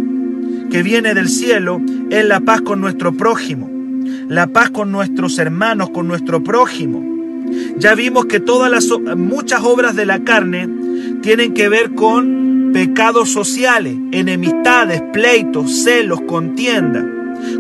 que 0.70 0.82
viene 0.82 1.14
del 1.14 1.30
cielo, 1.30 1.80
es 2.10 2.26
la 2.26 2.40
paz 2.40 2.60
con 2.60 2.82
nuestro 2.82 3.14
prójimo, 3.14 3.70
la 4.28 4.48
paz 4.48 4.68
con 4.68 4.92
nuestros 4.92 5.38
hermanos, 5.38 5.88
con 5.88 6.06
nuestro 6.06 6.44
prójimo. 6.44 7.02
Ya 7.78 7.94
vimos 7.94 8.26
que 8.26 8.38
todas 8.38 8.70
las 8.70 8.86
muchas 9.16 9.62
obras 9.62 9.96
de 9.96 10.04
la 10.04 10.22
carne 10.24 10.68
tienen 11.22 11.54
que 11.54 11.70
ver 11.70 11.94
con 11.94 12.70
pecados 12.74 13.30
sociales, 13.30 13.96
enemistades, 14.12 15.00
pleitos, 15.10 15.84
celos, 15.84 16.20
contienda. 16.26 17.02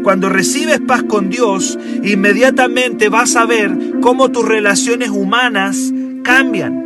Cuando 0.02 0.28
recibes 0.28 0.80
paz 0.80 1.02
con 1.02 1.30
Dios, 1.30 1.78
inmediatamente 2.02 3.08
vas 3.08 3.36
a 3.36 3.46
ver 3.46 3.76
cómo 4.00 4.30
tus 4.30 4.46
relaciones 4.46 5.10
humanas 5.10 5.92
cambian. 6.22 6.84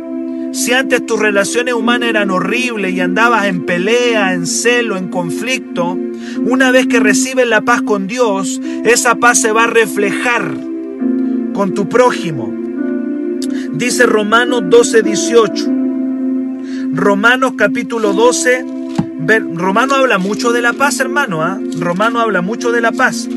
Si 0.51 0.73
antes 0.73 1.05
tus 1.05 1.19
relaciones 1.19 1.75
humanas 1.75 2.09
eran 2.09 2.31
horribles 2.31 2.93
y 2.93 2.99
andabas 3.01 3.45
en 3.45 3.65
pelea, 3.65 4.33
en 4.33 4.47
celo, 4.47 4.97
en 4.97 5.09
conflicto, 5.09 5.97
una 6.43 6.71
vez 6.71 6.87
que 6.87 6.99
recibes 6.99 7.47
la 7.47 7.61
paz 7.61 7.81
con 7.81 8.07
Dios, 8.07 8.59
esa 8.83 9.15
paz 9.15 9.39
se 9.41 9.51
va 9.51 9.65
a 9.65 9.67
reflejar 9.67 10.55
con 11.53 11.73
tu 11.73 11.87
prójimo. 11.87 12.51
Dice 13.73 14.05
Romanos 14.05 14.63
12, 14.69 15.03
18. 15.03 15.65
Romanos 16.93 17.53
capítulo 17.55 18.13
12, 18.13 18.65
Romano 19.27 19.95
habla 19.95 20.17
mucho 20.17 20.51
de 20.53 20.61
la 20.61 20.73
paz, 20.73 20.99
hermano. 20.99 21.41
¿ah? 21.41 21.59
Romano 21.77 22.19
habla 22.19 22.41
mucho 22.41 22.71
de 22.71 22.81
la 22.81 22.91
paz. 22.91 23.27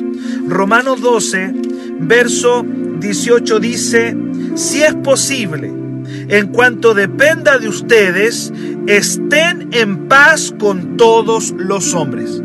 Romanos 0.47 1.01
12, 1.01 1.53
verso 2.01 2.65
18 3.01 3.59
dice, 3.59 4.17
si 4.55 4.83
es 4.83 4.95
posible, 4.95 5.73
en 6.29 6.49
cuanto 6.49 6.95
dependa 6.95 7.59
de 7.59 7.69
ustedes, 7.69 8.53
estén 8.87 9.71
en 9.73 10.09
paz 10.09 10.55
con 10.59 10.97
todos 10.97 11.53
los 11.57 11.95
hombres. 11.95 12.43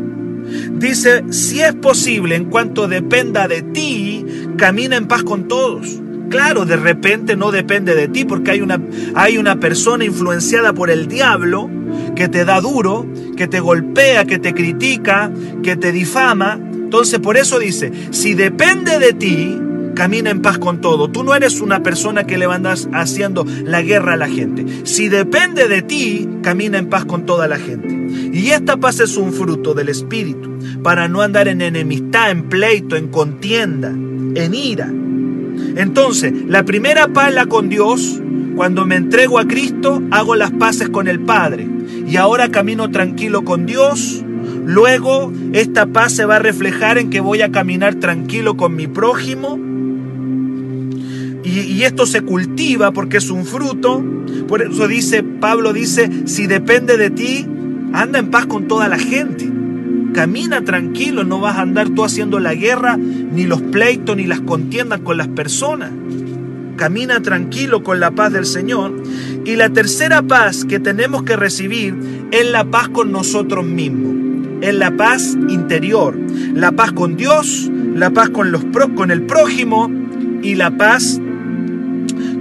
Dice, 0.72 1.24
si 1.30 1.60
es 1.60 1.74
posible, 1.74 2.34
en 2.34 2.46
cuanto 2.46 2.88
dependa 2.88 3.46
de 3.46 3.62
ti, 3.62 4.26
camina 4.56 4.96
en 4.96 5.06
paz 5.06 5.22
con 5.22 5.46
todos. 5.46 6.00
Claro, 6.28 6.64
de 6.64 6.76
repente 6.76 7.36
no 7.36 7.52
depende 7.52 7.94
de 7.94 8.08
ti 8.08 8.24
porque 8.24 8.50
hay 8.50 8.60
una, 8.60 8.80
hay 9.14 9.38
una 9.38 9.60
persona 9.60 10.04
influenciada 10.04 10.72
por 10.72 10.90
el 10.90 11.06
diablo 11.06 11.70
que 12.18 12.28
te 12.28 12.44
da 12.44 12.60
duro, 12.60 13.06
que 13.36 13.46
te 13.46 13.60
golpea, 13.60 14.24
que 14.24 14.40
te 14.40 14.52
critica, 14.52 15.30
que 15.62 15.76
te 15.76 15.92
difama. 15.92 16.58
Entonces 16.60 17.20
por 17.20 17.36
eso 17.36 17.60
dice, 17.60 17.92
si 18.10 18.34
depende 18.34 18.98
de 18.98 19.12
ti, 19.12 19.56
camina 19.94 20.30
en 20.30 20.42
paz 20.42 20.58
con 20.58 20.80
todo. 20.80 21.12
Tú 21.12 21.22
no 21.22 21.36
eres 21.36 21.60
una 21.60 21.84
persona 21.84 22.24
que 22.24 22.36
le 22.36 22.46
andas 22.46 22.88
haciendo 22.92 23.46
la 23.62 23.82
guerra 23.82 24.14
a 24.14 24.16
la 24.16 24.28
gente. 24.28 24.66
Si 24.82 25.08
depende 25.08 25.68
de 25.68 25.80
ti, 25.82 26.28
camina 26.42 26.78
en 26.78 26.88
paz 26.88 27.04
con 27.04 27.24
toda 27.24 27.46
la 27.46 27.56
gente. 27.56 27.88
Y 28.32 28.50
esta 28.50 28.76
paz 28.78 28.98
es 28.98 29.16
un 29.16 29.32
fruto 29.32 29.72
del 29.74 29.88
Espíritu, 29.88 30.58
para 30.82 31.06
no 31.06 31.22
andar 31.22 31.46
en 31.46 31.62
enemistad, 31.62 32.32
en 32.32 32.48
pleito, 32.48 32.96
en 32.96 33.08
contienda, 33.08 33.90
en 33.90 34.54
ira. 34.54 34.92
Entonces, 35.76 36.32
la 36.46 36.64
primera 36.64 37.08
paz 37.08 37.32
la 37.32 37.46
con 37.46 37.68
Dios. 37.68 38.20
Cuando 38.56 38.86
me 38.86 38.96
entrego 38.96 39.38
a 39.38 39.46
Cristo, 39.46 40.02
hago 40.10 40.34
las 40.34 40.50
paces 40.50 40.88
con 40.88 41.08
el 41.08 41.20
Padre. 41.20 41.66
Y 42.06 42.16
ahora 42.16 42.50
camino 42.50 42.90
tranquilo 42.90 43.44
con 43.44 43.66
Dios. 43.66 44.24
Luego, 44.64 45.32
esta 45.52 45.86
paz 45.86 46.12
se 46.12 46.24
va 46.24 46.36
a 46.36 46.40
reflejar 46.40 46.98
en 46.98 47.10
que 47.10 47.20
voy 47.20 47.42
a 47.42 47.50
caminar 47.50 47.96
tranquilo 47.96 48.56
con 48.56 48.74
mi 48.74 48.86
prójimo 48.86 49.58
y, 51.48 51.82
esto 51.84 52.06
se 52.06 52.20
cultiva 52.20 52.92
porque 52.92 53.18
es 53.18 53.30
un 53.30 53.44
fruto. 53.44 54.04
Por 54.46 54.62
eso 54.62 54.86
dice, 54.86 55.22
Pablo 55.22 55.72
dice, 55.72 56.10
si 56.26 56.46
depende 56.46 56.96
de 56.96 57.10
ti, 57.10 57.46
anda 57.92 58.18
en 58.18 58.30
paz 58.30 58.46
con 58.46 58.68
toda 58.68 58.88
la 58.88 58.98
gente. 58.98 59.50
Camina 60.18 60.64
tranquilo, 60.64 61.22
no 61.22 61.38
vas 61.38 61.58
a 61.58 61.60
andar 61.60 61.90
tú 61.90 62.04
haciendo 62.04 62.40
la 62.40 62.52
guerra, 62.52 62.96
ni 62.96 63.44
los 63.44 63.62
pleitos, 63.62 64.16
ni 64.16 64.26
las 64.26 64.40
contiendas 64.40 64.98
con 64.98 65.16
las 65.16 65.28
personas. 65.28 65.92
camina 66.74 67.22
tranquilo 67.22 67.84
con 67.84 68.00
la 68.00 68.10
paz 68.10 68.32
del 68.32 68.44
Señor. 68.44 69.00
Y 69.44 69.54
la 69.54 69.68
tercera 69.68 70.20
paz 70.22 70.64
que 70.64 70.80
tenemos 70.80 71.22
que 71.22 71.36
recibir 71.36 71.94
es 72.32 72.50
la 72.50 72.64
paz 72.64 72.88
con 72.88 73.12
nosotros 73.12 73.64
mismos. 73.64 74.58
Es 74.60 74.74
la 74.74 74.90
paz 74.90 75.38
interior. 75.48 76.18
La 76.52 76.72
paz 76.72 76.90
con 76.90 77.16
Dios, 77.16 77.70
la 77.94 78.10
paz 78.10 78.30
con, 78.30 78.50
los, 78.50 78.64
con 78.96 79.12
el 79.12 79.22
prójimo 79.22 79.88
y 80.42 80.56
la 80.56 80.76
paz 80.76 81.20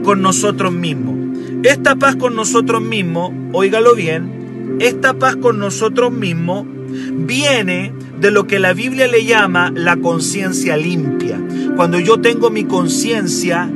con 0.04 0.24
nosotros 0.24 0.74
mismos. 0.74 1.16
Esta 1.62 1.96
paz 1.96 2.16
con 2.16 2.36
nosotros 2.36 2.82
mismos, 2.82 3.34
óigalo 3.54 3.94
bien, 3.94 4.78
esta 4.80 5.14
paz 5.14 5.36
con 5.36 5.60
nosotros 5.60 6.12
mismos 6.12 6.66
viene 7.12 7.94
de 8.20 8.32
lo 8.32 8.48
que 8.48 8.60
la 8.60 8.74
Biblia 8.74 9.08
le 9.08 9.26
llama 9.26 9.72
la 9.76 9.98
conciencia 9.98 10.78
limpia. 10.78 11.40
Cuando 11.76 12.00
yo 12.00 12.20
tengo 12.20 12.50
mi 12.50 12.64
conciencia 12.64 13.70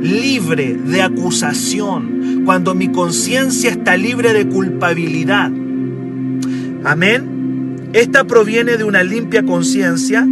libre 0.00 0.74
de 0.74 1.02
acusación, 1.02 2.42
cuando 2.44 2.74
mi 2.74 2.88
conciencia 2.88 3.70
está 3.70 3.96
libre 3.96 4.32
de 4.32 4.46
culpabilidad. 4.46 5.50
Amén. 6.84 7.90
Esta 7.92 8.24
proviene 8.24 8.76
de 8.76 8.84
una 8.84 9.02
limpia 9.02 9.44
conciencia 9.44 10.26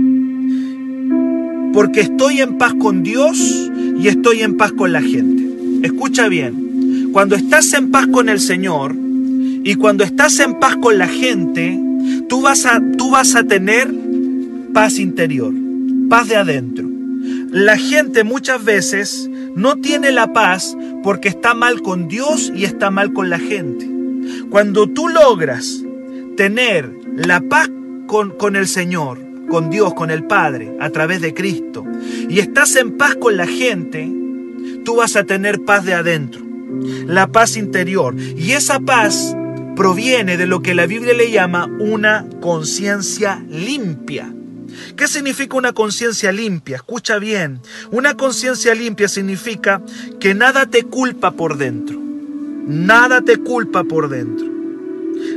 porque 1.73 2.01
estoy 2.01 2.41
en 2.41 2.59
paz 2.59 2.75
con 2.75 3.03
Dios 3.03 3.71
y 3.99 4.09
estoy 4.09 4.43
en 4.43 4.57
paz 4.57 4.73
con 4.73 4.93
la 4.93 5.01
gente. 5.01 5.43
Escucha 5.83 6.29
bien, 6.29 7.11
cuando 7.13 7.35
estás 7.35 7.73
en 7.73 7.91
paz 7.91 8.07
con 8.07 8.29
el 8.29 8.41
Señor 8.41 8.95
y 9.65 9.75
cuando 9.77 10.05
estás 10.05 10.39
en 10.41 10.59
paz 10.59 10.77
con 10.77 10.99
la 10.99 11.09
gente, 11.09 11.79
tú 12.33 12.41
vas 12.41 12.65
a, 12.65 12.81
tú 12.97 13.11
vas 13.11 13.35
a 13.35 13.45
tener 13.45 13.93
paz 14.73 14.99
interior, 14.99 15.53
paz 16.09 16.31
de 16.31 16.37
adentro. 16.37 16.89
La 17.51 17.77
gente 17.77 18.25
muchas 18.25 18.65
veces 18.65 19.29
no 19.55 19.77
tiene 19.77 20.13
la 20.13 20.33
paz 20.33 20.75
porque 21.03 21.29
está 21.29 21.53
mal 21.53 21.83
con 21.83 22.09
Dios 22.09 22.51
y 22.57 22.65
está 22.65 22.91
mal 22.91 23.13
con 23.13 23.29
la 23.29 23.39
gente. 23.39 23.87
Cuando 24.49 24.87
tú 24.87 25.09
logras 25.09 25.83
tener 26.35 26.91
la 27.15 27.43
paz 27.43 27.71
con, 28.07 28.31
con 28.31 28.57
el 28.57 28.67
Señor, 28.67 29.19
con 29.51 29.69
Dios, 29.69 29.93
con 29.93 30.11
el 30.11 30.25
Padre, 30.25 30.75
a 30.81 30.89
través 30.89 31.21
de 31.21 31.35
Cristo, 31.35 31.85
y 32.31 32.39
estás 32.39 32.77
en 32.77 32.93
paz 32.93 33.15
con 33.17 33.37
la 33.37 33.47
gente, 33.47 34.11
tú 34.87 34.97
vas 34.97 35.17
a 35.17 35.25
tener 35.25 35.61
paz 35.67 35.85
de 35.85 35.93
adentro, 35.93 36.43
la 37.07 37.27
paz 37.27 37.59
interior. 37.59 38.17
Y 38.19 38.53
esa 38.53 38.81
paz 38.81 39.37
proviene 39.77 40.37
de 40.37 40.47
lo 40.47 40.63
que 40.63 40.75
la 40.75 40.87
Biblia 40.87 41.15
le 41.15 41.31
llama 41.31 41.67
una 41.79 42.27
conciencia 42.41 43.45
limpia. 43.49 44.33
¿Qué 44.97 45.07
significa 45.09 45.57
una 45.57 45.73
conciencia 45.73 46.33
limpia? 46.33 46.77
Escucha 46.77 47.19
bien. 47.19 47.61
Una 47.91 48.17
conciencia 48.17 48.75
limpia 48.75 49.09
significa 49.09 49.83
que 50.21 50.35
nada 50.35 50.67
te 50.67 50.85
culpa 50.85 51.33
por 51.33 51.57
dentro. 51.57 51.99
Nada 52.67 53.23
te 53.23 53.37
culpa 53.39 53.85
por 53.85 54.09
dentro. 54.09 54.47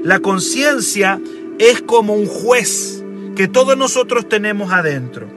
La 0.04 0.20
conciencia 0.20 1.20
es 1.60 1.82
como 1.82 2.14
un 2.14 2.28
juez 2.28 3.04
que 3.36 3.48
todos 3.48 3.78
nosotros 3.78 4.28
tenemos 4.30 4.72
adentro. 4.72 5.28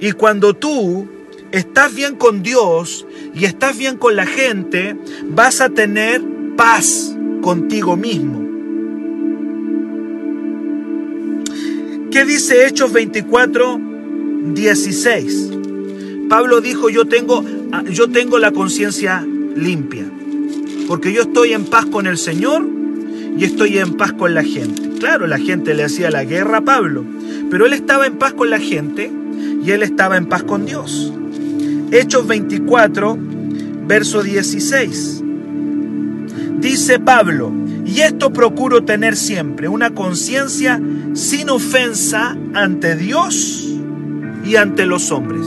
Y 0.00 0.12
cuando 0.12 0.54
tú 0.54 1.08
estás 1.52 1.94
bien 1.94 2.16
con 2.16 2.42
Dios 2.42 3.06
y 3.34 3.44
estás 3.44 3.76
bien 3.76 3.96
con 3.96 4.16
la 4.16 4.26
gente, 4.26 4.96
vas 5.24 5.60
a 5.60 5.70
tener 5.70 6.22
paz 6.56 7.14
contigo 7.42 7.96
mismo. 7.96 8.43
¿Qué 12.14 12.24
dice 12.24 12.64
Hechos 12.64 12.92
24, 12.92 13.80
16? 14.54 15.50
Pablo 16.28 16.60
dijo, 16.60 16.88
yo 16.88 17.06
tengo, 17.06 17.44
yo 17.90 18.08
tengo 18.08 18.38
la 18.38 18.52
conciencia 18.52 19.26
limpia, 19.56 20.04
porque 20.86 21.12
yo 21.12 21.22
estoy 21.22 21.54
en 21.54 21.64
paz 21.64 21.86
con 21.86 22.06
el 22.06 22.16
Señor 22.16 22.68
y 23.36 23.42
estoy 23.42 23.78
en 23.78 23.94
paz 23.94 24.12
con 24.12 24.32
la 24.32 24.44
gente. 24.44 24.90
Claro, 25.00 25.26
la 25.26 25.38
gente 25.38 25.74
le 25.74 25.82
hacía 25.82 26.12
la 26.12 26.22
guerra 26.22 26.58
a 26.58 26.64
Pablo, 26.64 27.04
pero 27.50 27.66
él 27.66 27.72
estaba 27.72 28.06
en 28.06 28.14
paz 28.14 28.32
con 28.32 28.48
la 28.48 28.60
gente 28.60 29.10
y 29.64 29.72
él 29.72 29.82
estaba 29.82 30.16
en 30.16 30.26
paz 30.26 30.44
con 30.44 30.66
Dios. 30.66 31.12
Hechos 31.90 32.28
24, 32.28 33.18
verso 33.88 34.22
16. 34.22 35.20
Dice 36.60 37.00
Pablo, 37.00 37.52
y 37.94 38.00
esto 38.00 38.32
procuro 38.32 38.82
tener 38.82 39.14
siempre, 39.14 39.68
una 39.68 39.90
conciencia 39.90 40.80
sin 41.12 41.48
ofensa 41.48 42.36
ante 42.52 42.96
Dios 42.96 43.72
y 44.44 44.56
ante 44.56 44.84
los 44.84 45.12
hombres. 45.12 45.46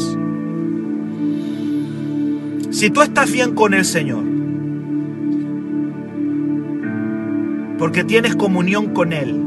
Si 2.73 2.89
tú 2.89 3.01
estás 3.01 3.29
bien 3.29 3.53
con 3.53 3.73
el 3.73 3.83
Señor, 3.83 4.23
porque 7.77 8.05
tienes 8.05 8.37
comunión 8.37 8.93
con 8.93 9.11
Él, 9.11 9.43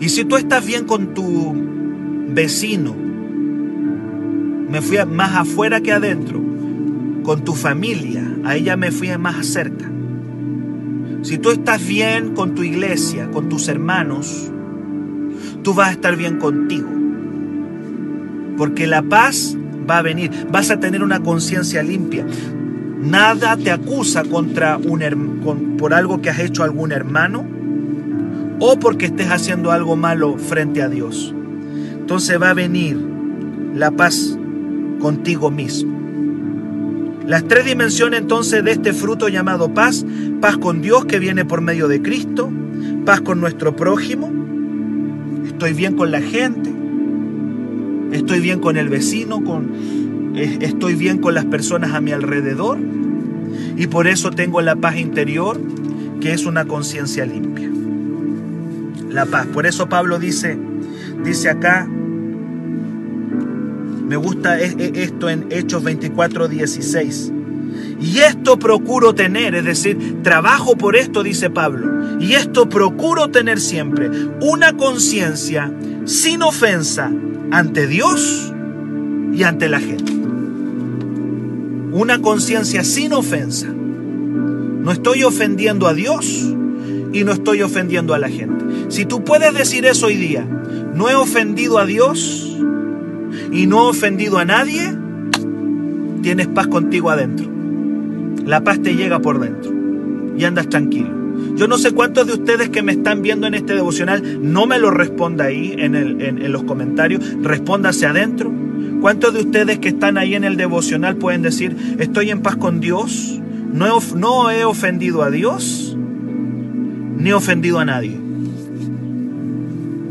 y 0.00 0.08
si 0.08 0.24
tú 0.24 0.36
estás 0.36 0.64
bien 0.64 0.86
con 0.86 1.12
tu 1.12 1.54
vecino, 2.30 2.94
me 4.70 4.80
fui 4.80 4.96
más 5.04 5.36
afuera 5.36 5.82
que 5.82 5.92
adentro, 5.92 6.40
con 7.22 7.44
tu 7.44 7.52
familia, 7.52 8.34
a 8.44 8.56
ella 8.56 8.78
me 8.78 8.90
fui 8.90 9.10
más 9.18 9.44
cerca. 9.44 9.90
Si 11.24 11.38
tú 11.38 11.50
estás 11.50 11.84
bien 11.88 12.34
con 12.34 12.54
tu 12.54 12.62
iglesia, 12.62 13.30
con 13.30 13.48
tus 13.48 13.68
hermanos, 13.68 14.52
tú 15.62 15.72
vas 15.72 15.88
a 15.88 15.92
estar 15.92 16.16
bien 16.16 16.38
contigo. 16.38 16.86
Porque 18.58 18.86
la 18.86 19.00
paz 19.00 19.56
va 19.88 19.98
a 19.98 20.02
venir, 20.02 20.30
vas 20.52 20.70
a 20.70 20.78
tener 20.80 21.02
una 21.02 21.22
conciencia 21.22 21.82
limpia. 21.82 22.26
Nada 23.00 23.56
te 23.56 23.70
acusa 23.70 24.22
contra 24.24 24.76
un, 24.76 25.76
por 25.78 25.94
algo 25.94 26.20
que 26.20 26.28
has 26.28 26.40
hecho 26.40 26.60
a 26.60 26.66
algún 26.66 26.92
hermano 26.92 27.46
o 28.60 28.78
porque 28.78 29.06
estés 29.06 29.30
haciendo 29.30 29.72
algo 29.72 29.96
malo 29.96 30.36
frente 30.36 30.82
a 30.82 30.90
Dios. 30.90 31.34
Entonces 32.00 32.40
va 32.40 32.50
a 32.50 32.54
venir 32.54 32.98
la 33.74 33.90
paz 33.92 34.38
contigo 35.00 35.50
mismo. 35.50 35.93
Las 37.26 37.44
tres 37.48 37.64
dimensiones 37.64 38.20
entonces 38.20 38.62
de 38.64 38.72
este 38.72 38.92
fruto 38.92 39.28
llamado 39.28 39.72
paz, 39.72 40.04
paz 40.40 40.58
con 40.58 40.82
Dios 40.82 41.06
que 41.06 41.18
viene 41.18 41.44
por 41.44 41.60
medio 41.60 41.88
de 41.88 42.02
Cristo, 42.02 42.50
paz 43.04 43.20
con 43.20 43.40
nuestro 43.40 43.74
prójimo, 43.76 44.30
estoy 45.46 45.72
bien 45.72 45.96
con 45.96 46.10
la 46.10 46.20
gente, 46.20 46.70
estoy 48.12 48.40
bien 48.40 48.60
con 48.60 48.76
el 48.76 48.88
vecino, 48.88 49.42
con, 49.42 50.34
estoy 50.36 50.94
bien 50.94 51.18
con 51.18 51.34
las 51.34 51.46
personas 51.46 51.94
a 51.94 52.00
mi 52.00 52.12
alrededor 52.12 52.78
y 53.76 53.86
por 53.86 54.06
eso 54.06 54.30
tengo 54.30 54.60
la 54.60 54.76
paz 54.76 54.96
interior 54.96 55.60
que 56.20 56.32
es 56.32 56.44
una 56.44 56.66
conciencia 56.66 57.24
limpia 57.24 57.70
la 59.14 59.26
paz. 59.26 59.46
Por 59.46 59.64
eso 59.64 59.88
Pablo 59.88 60.18
dice, 60.18 60.58
dice 61.24 61.48
acá, 61.48 61.88
me 64.04 64.16
gusta 64.16 64.60
e, 64.60 64.74
e, 64.78 65.02
esto 65.02 65.28
en 65.28 65.46
Hechos 65.50 65.82
24, 65.82 66.48
16. 66.48 67.32
Y 68.00 68.18
esto 68.18 68.58
procuro 68.58 69.14
tener, 69.14 69.54
es 69.54 69.64
decir, 69.64 70.22
trabajo 70.22 70.76
por 70.76 70.96
esto, 70.96 71.22
dice 71.22 71.50
Pablo. 71.50 72.18
Y 72.20 72.34
esto 72.34 72.68
procuro 72.68 73.30
tener 73.30 73.60
siempre, 73.60 74.10
una 74.40 74.76
conciencia 74.76 75.72
sin 76.04 76.42
ofensa 76.42 77.10
ante 77.50 77.86
Dios 77.86 78.52
y 79.32 79.42
ante 79.42 79.68
la 79.68 79.80
gente. 79.80 80.12
Una 81.92 82.20
conciencia 82.20 82.84
sin 82.84 83.12
ofensa. 83.12 83.68
No 83.68 84.92
estoy 84.92 85.22
ofendiendo 85.22 85.86
a 85.86 85.94
Dios 85.94 86.26
y 87.12 87.24
no 87.24 87.32
estoy 87.32 87.62
ofendiendo 87.62 88.12
a 88.12 88.18
la 88.18 88.28
gente. 88.28 88.64
Si 88.88 89.06
tú 89.06 89.24
puedes 89.24 89.54
decir 89.54 89.86
eso 89.86 90.06
hoy 90.06 90.16
día, 90.16 90.46
no 90.94 91.08
he 91.08 91.14
ofendido 91.14 91.78
a 91.78 91.86
Dios 91.86 92.58
y 93.52 93.66
no 93.66 93.88
ofendido 93.88 94.38
a 94.38 94.44
nadie, 94.44 94.94
tienes 96.22 96.48
paz 96.48 96.66
contigo 96.66 97.10
adentro. 97.10 97.48
La 98.44 98.62
paz 98.62 98.80
te 98.82 98.94
llega 98.94 99.20
por 99.20 99.40
dentro 99.40 99.72
y 100.36 100.44
andas 100.44 100.68
tranquilo. 100.68 101.24
Yo 101.56 101.68
no 101.68 101.78
sé 101.78 101.92
cuántos 101.92 102.26
de 102.26 102.34
ustedes 102.34 102.68
que 102.68 102.82
me 102.82 102.92
están 102.92 103.22
viendo 103.22 103.46
en 103.46 103.54
este 103.54 103.74
devocional, 103.74 104.40
no 104.40 104.66
me 104.66 104.78
lo 104.78 104.90
responda 104.90 105.44
ahí 105.44 105.74
en, 105.76 105.94
en 105.94 106.52
los 106.52 106.64
comentarios, 106.64 107.22
respóndase 107.42 108.06
adentro. 108.06 108.52
¿Cuántos 109.00 109.34
de 109.34 109.40
ustedes 109.40 109.78
que 109.78 109.88
están 109.88 110.16
ahí 110.18 110.34
en 110.34 110.44
el 110.44 110.56
devocional 110.56 111.16
pueden 111.16 111.42
decir, 111.42 111.76
estoy 111.98 112.30
en 112.30 112.40
paz 112.40 112.56
con 112.56 112.80
Dios? 112.80 113.40
No 113.72 113.86
he, 113.86 114.16
no 114.16 114.50
he 114.50 114.64
ofendido 114.64 115.22
a 115.22 115.30
Dios 115.30 115.96
ni 117.24 117.30
he 117.30 117.34
ofendido 117.34 117.78
a 117.78 117.84
nadie. 117.84 118.18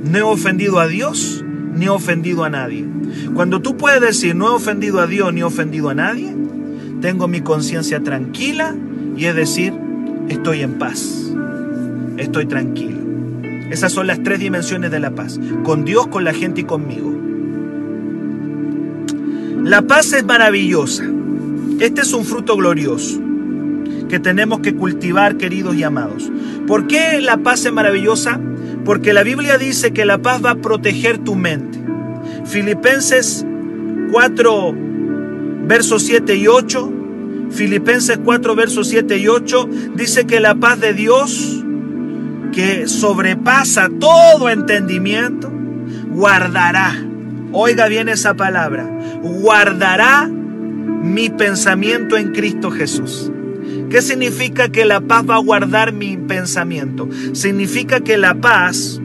No 0.10 0.18
he 0.18 0.22
ofendido 0.22 0.80
a 0.80 0.88
Dios 0.88 1.44
ni 1.76 1.86
he 1.86 1.90
ofendido 1.90 2.44
a 2.44 2.50
nadie. 2.50 2.86
Cuando 3.34 3.62
tú 3.62 3.78
puedes 3.78 4.02
decir 4.02 4.36
no 4.36 4.48
he 4.48 4.52
ofendido 4.52 5.00
a 5.00 5.08
Dios 5.08 5.34
ni 5.34 5.42
he 5.42 5.44
ofendido 5.44 5.90
a 5.90 5.94
nadie, 5.94 6.36
tengo 7.02 7.28
mi 7.28 7.42
conciencia 7.42 8.02
tranquila 8.02 8.76
y 9.18 9.26
es 9.26 9.36
decir, 9.36 9.74
estoy 10.30 10.62
en 10.62 10.74
paz. 10.80 11.32
Estoy 12.18 12.46
tranquilo. 12.46 13.00
Esas 13.72 13.92
son 13.92 14.08
las 14.08 14.22
tres 14.22 14.40
dimensiones 14.40 14.92
de 14.92 15.00
la 15.00 15.12
paz. 15.12 15.40
Con 15.64 15.84
Dios, 15.84 16.08
con 16.08 16.24
la 16.24 16.34
gente 16.34 16.62
y 16.62 16.64
conmigo. 16.64 17.12
La 19.64 19.82
paz 19.82 20.14
es 20.14 20.24
maravillosa. 20.24 21.06
Este 21.80 22.02
es 22.02 22.14
un 22.14 22.24
fruto 22.24 22.56
glorioso 22.56 23.20
que 24.10 24.20
tenemos 24.20 24.60
que 24.60 24.76
cultivar, 24.76 25.38
queridos 25.38 25.76
y 25.76 25.84
amados. 25.84 26.32
¿Por 26.68 26.86
qué 26.86 27.20
la 27.20 27.38
paz 27.38 27.66
es 27.66 27.74
maravillosa? 27.74 28.40
Porque 28.86 29.14
la 29.14 29.24
Biblia 29.24 29.58
dice 29.58 29.94
que 29.94 30.06
la 30.06 30.18
paz 30.18 30.44
va 30.44 30.52
a 30.52 30.56
proteger 30.56 31.18
tu 31.18 31.36
mente. 31.36 31.80
Filipenses 32.46 33.46
4, 34.12 34.76
versos 35.66 36.04
7 36.04 36.36
y 36.36 36.48
8. 36.48 36.94
Filipenses 37.52 38.20
4, 38.24 38.56
versos 38.56 38.88
7 38.88 39.18
y 39.18 39.28
8 39.28 39.70
dice 39.96 40.26
que 40.26 40.40
la 40.40 40.56
paz 40.56 40.80
de 40.80 40.94
Dios, 40.94 41.64
que 42.52 42.88
sobrepasa 42.88 43.90
todo 44.00 44.50
entendimiento, 44.50 45.52
guardará. 46.10 46.96
Oiga 47.52 47.88
bien 47.88 48.10
esa 48.10 48.34
palabra. 48.34 48.90
Guardará 49.22 50.28
mi 50.28 51.30
pensamiento 51.30 52.18
en 52.18 52.32
Cristo 52.32 52.72
Jesús. 52.72 53.32
¿Qué 53.94 54.02
significa 54.02 54.70
que 54.70 54.86
la 54.86 55.02
paz 55.02 55.24
va 55.30 55.36
a 55.36 55.38
guardar 55.38 55.94
mi 55.94 56.18
pensamiento? 56.18 57.08
Significa 57.34 58.00
que 58.00 58.18
la 58.18 58.34
paz 58.34 59.00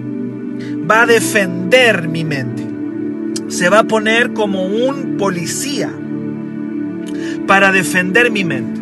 va 0.90 1.02
a 1.02 1.06
defender 1.06 2.08
mi 2.08 2.24
mente. 2.24 2.62
Se 3.48 3.68
va 3.68 3.80
a 3.80 3.84
poner 3.84 4.32
como 4.32 4.64
un 4.64 5.18
policía 5.18 5.92
para 7.46 7.70
defender 7.70 8.30
mi 8.30 8.44
mente. 8.44 8.80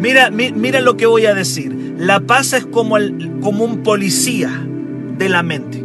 Mira, 0.00 0.32
mira 0.32 0.80
lo 0.80 0.96
que 0.96 1.06
voy 1.06 1.26
a 1.26 1.34
decir. 1.34 1.94
La 1.96 2.18
paz 2.18 2.52
es 2.52 2.66
como, 2.66 2.96
como 3.40 3.64
un 3.64 3.84
policía 3.84 4.50
de 5.18 5.28
la 5.28 5.44
mente. 5.44 5.84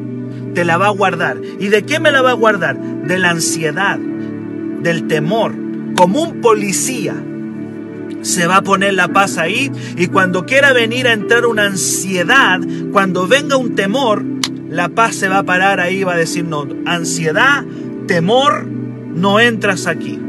Te 0.56 0.66
la 0.66 0.78
va 0.78 0.88
a 0.88 0.98
guardar. 0.98 1.40
¿Y 1.60 1.68
de 1.68 1.84
qué 1.84 2.00
me 2.00 2.12
la 2.12 2.24
va 2.24 2.32
a 2.32 2.34
guardar? 2.34 2.76
De 3.06 3.20
la 3.20 3.30
ansiedad, 3.30 4.00
del 4.00 5.06
temor. 5.06 5.54
Como 5.96 6.24
un 6.24 6.42
policía 6.42 7.14
se 8.22 8.48
va 8.48 8.58
a 8.58 8.62
poner 8.62 8.94
la 8.94 9.08
paz 9.08 9.38
ahí 9.38 9.72
y 9.98 10.08
cuando 10.08 10.46
quiera 10.46 10.74
venir 10.74 11.08
a 11.08 11.14
entrar 11.14 11.46
una 11.46 11.66
ansiedad, 11.66 12.60
cuando 12.92 13.28
venga 13.28 13.58
un 13.58 13.76
temor, 13.76 14.24
la 14.70 14.90
paz 14.90 15.16
se 15.16 15.28
va 15.28 15.40
a 15.40 15.44
parar 15.44 15.80
ahí 15.80 16.04
va 16.04 16.14
a 16.14 16.18
decir, 16.18 16.46
no, 16.46 16.68
ansiedad, 16.86 17.66
temor, 18.08 18.66
no 18.66 19.40
entras 19.40 19.88
aquí, 19.88 20.20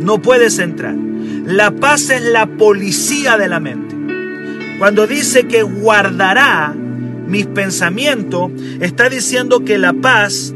no 0.00 0.22
puedes 0.22 0.58
entrar. 0.58 0.94
La 0.94 1.72
paz 1.72 2.10
es 2.10 2.22
la 2.22 2.46
policía 2.46 3.36
de 3.36 3.48
la 3.48 3.60
mente. 3.60 3.96
Cuando 4.78 5.06
dice 5.06 5.44
que 5.44 5.62
guardará 5.62 6.74
mis 7.26 7.46
pensamientos, 7.46 8.50
está 8.80 9.08
diciendo 9.08 9.64
que 9.64 9.78
la 9.78 9.92
paz 9.92 10.54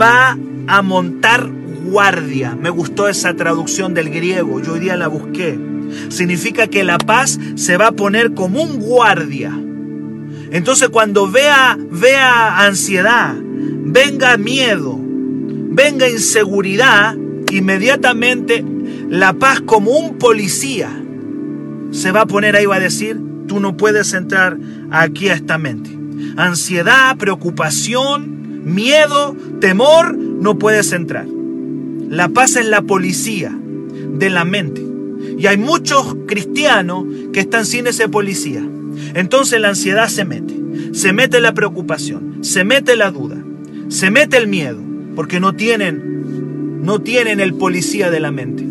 va 0.00 0.36
a 0.66 0.82
montar 0.82 1.48
guardia. 1.84 2.56
Me 2.56 2.70
gustó 2.70 3.08
esa 3.08 3.34
traducción 3.34 3.94
del 3.94 4.10
griego, 4.10 4.60
yo 4.60 4.74
hoy 4.74 4.80
día 4.80 4.96
la 4.96 5.08
busqué 5.08 5.71
significa 6.08 6.66
que 6.66 6.84
la 6.84 6.98
paz 6.98 7.38
se 7.54 7.76
va 7.76 7.88
a 7.88 7.92
poner 7.92 8.34
como 8.34 8.62
un 8.62 8.78
guardia. 8.78 9.52
Entonces 10.50 10.88
cuando 10.88 11.30
vea, 11.30 11.78
vea 11.90 12.64
ansiedad, 12.66 13.34
venga 13.38 14.36
miedo, 14.36 14.98
venga 15.00 16.08
inseguridad, 16.08 17.16
inmediatamente 17.50 18.64
la 19.08 19.32
paz 19.34 19.60
como 19.60 19.92
un 19.92 20.18
policía 20.18 20.90
se 21.92 22.10
va 22.10 22.22
a 22.22 22.26
poner 22.26 22.56
ahí, 22.56 22.66
va 22.66 22.76
a 22.76 22.80
decir, 22.80 23.20
tú 23.46 23.60
no 23.60 23.76
puedes 23.76 24.14
entrar 24.14 24.58
aquí 24.90 25.28
a 25.28 25.34
esta 25.34 25.58
mente. 25.58 25.90
Ansiedad, 26.36 27.16
preocupación, 27.16 28.64
miedo, 28.64 29.36
temor, 29.60 30.16
no 30.16 30.58
puedes 30.58 30.92
entrar. 30.92 31.26
La 32.08 32.28
paz 32.28 32.56
es 32.56 32.66
la 32.66 32.82
policía 32.82 33.54
de 33.54 34.30
la 34.30 34.44
mente. 34.44 34.91
Y 35.38 35.46
hay 35.46 35.56
muchos 35.56 36.16
cristianos 36.26 37.04
que 37.32 37.40
están 37.40 37.66
sin 37.66 37.86
ese 37.86 38.08
policía. 38.08 38.62
Entonces 39.14 39.60
la 39.60 39.70
ansiedad 39.70 40.08
se 40.08 40.24
mete, 40.24 40.54
se 40.92 41.12
mete 41.12 41.40
la 41.40 41.54
preocupación, 41.54 42.38
se 42.42 42.64
mete 42.64 42.96
la 42.96 43.10
duda, 43.10 43.36
se 43.88 44.10
mete 44.10 44.36
el 44.36 44.46
miedo, 44.48 44.80
porque 45.14 45.40
no 45.40 45.54
tienen, 45.54 46.82
no 46.84 47.00
tienen 47.00 47.40
el 47.40 47.54
policía 47.54 48.10
de 48.10 48.20
la 48.20 48.30
mente. 48.30 48.66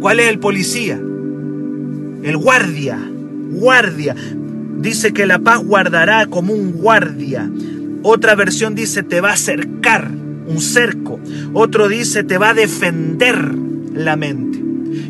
¿Cuál 0.00 0.20
es 0.20 0.28
el 0.28 0.38
policía? 0.38 0.94
El 0.96 2.36
guardia, 2.36 2.98
guardia. 3.50 4.16
Dice 4.78 5.12
que 5.12 5.26
la 5.26 5.38
paz 5.38 5.64
guardará 5.64 6.26
como 6.26 6.52
un 6.52 6.72
guardia. 6.72 7.50
Otra 8.02 8.34
versión 8.34 8.74
dice 8.74 9.02
te 9.02 9.20
va 9.20 9.30
a 9.30 9.34
acercar, 9.34 10.10
un 10.46 10.60
cerco. 10.60 11.20
Otro 11.52 11.88
dice 11.88 12.24
te 12.24 12.38
va 12.38 12.50
a 12.50 12.54
defender 12.54 13.54
la 13.94 14.16
mente. 14.16 14.61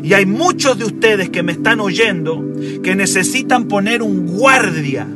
Y 0.03 0.13
hay 0.13 0.25
muchos 0.25 0.77
de 0.77 0.85
ustedes 0.85 1.29
que 1.29 1.43
me 1.43 1.53
están 1.53 1.79
oyendo 1.79 2.43
que 2.83 2.95
necesitan 2.95 3.65
poner 3.65 4.01
un 4.01 4.27
guardia 4.27 5.07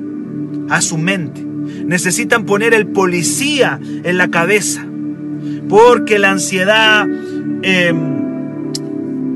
a 0.70 0.82
su 0.82 0.98
mente. 0.98 1.42
Necesitan 1.86 2.46
poner 2.46 2.74
el 2.74 2.88
policía 2.88 3.80
en 3.82 4.18
la 4.18 4.30
cabeza. 4.30 4.86
Porque 5.70 6.20
la 6.20 6.32
ansiedad 6.32 7.06
em, 7.62 8.18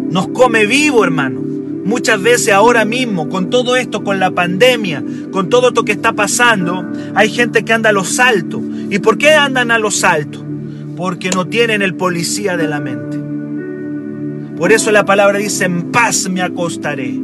nos 0.10 0.30
come 0.30 0.66
vivo, 0.66 1.04
hermano. 1.04 1.42
Muchas 1.84 2.22
veces 2.22 2.54
ahora 2.54 2.86
mismo, 2.86 3.28
con 3.28 3.50
todo 3.50 3.76
esto, 3.76 4.04
con 4.04 4.20
la 4.20 4.32
pandemia, 4.32 5.04
con 5.32 5.50
todo 5.50 5.70
esto 5.70 5.84
que 5.84 5.94
está 5.94 6.14
pasando, 6.14 6.88
hay 7.16 7.30
gente 7.30 7.66
que 7.66 7.74
anda 7.74 7.90
a 7.90 7.94
los 7.94 8.10
saltos. 8.10 8.62
¿Y 8.90 9.00
por 9.00 9.18
qué 9.18 9.34
andan 9.34 9.72
a 9.72 9.80
los 9.80 9.98
saltos? 9.98 10.44
Porque 10.96 11.32
no 11.32 11.48
tienen 11.48 11.82
el 11.82 11.96
policía 11.96 12.56
de 12.56 12.68
la 12.68 12.80
mente. 12.80 13.31
Por 14.62 14.72
eso 14.72 14.92
la 14.92 15.06
palabra 15.06 15.40
dice, 15.40 15.66
en 15.66 15.92
paz 15.92 16.30
me 16.30 16.44
acostaré 16.44 17.16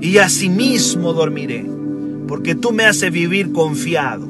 y 0.00 0.18
asimismo 0.18 1.12
dormiré, 1.12 1.64
porque 2.26 2.56
tú 2.56 2.72
me 2.72 2.84
haces 2.84 3.12
vivir 3.12 3.52
confiado. 3.52 4.28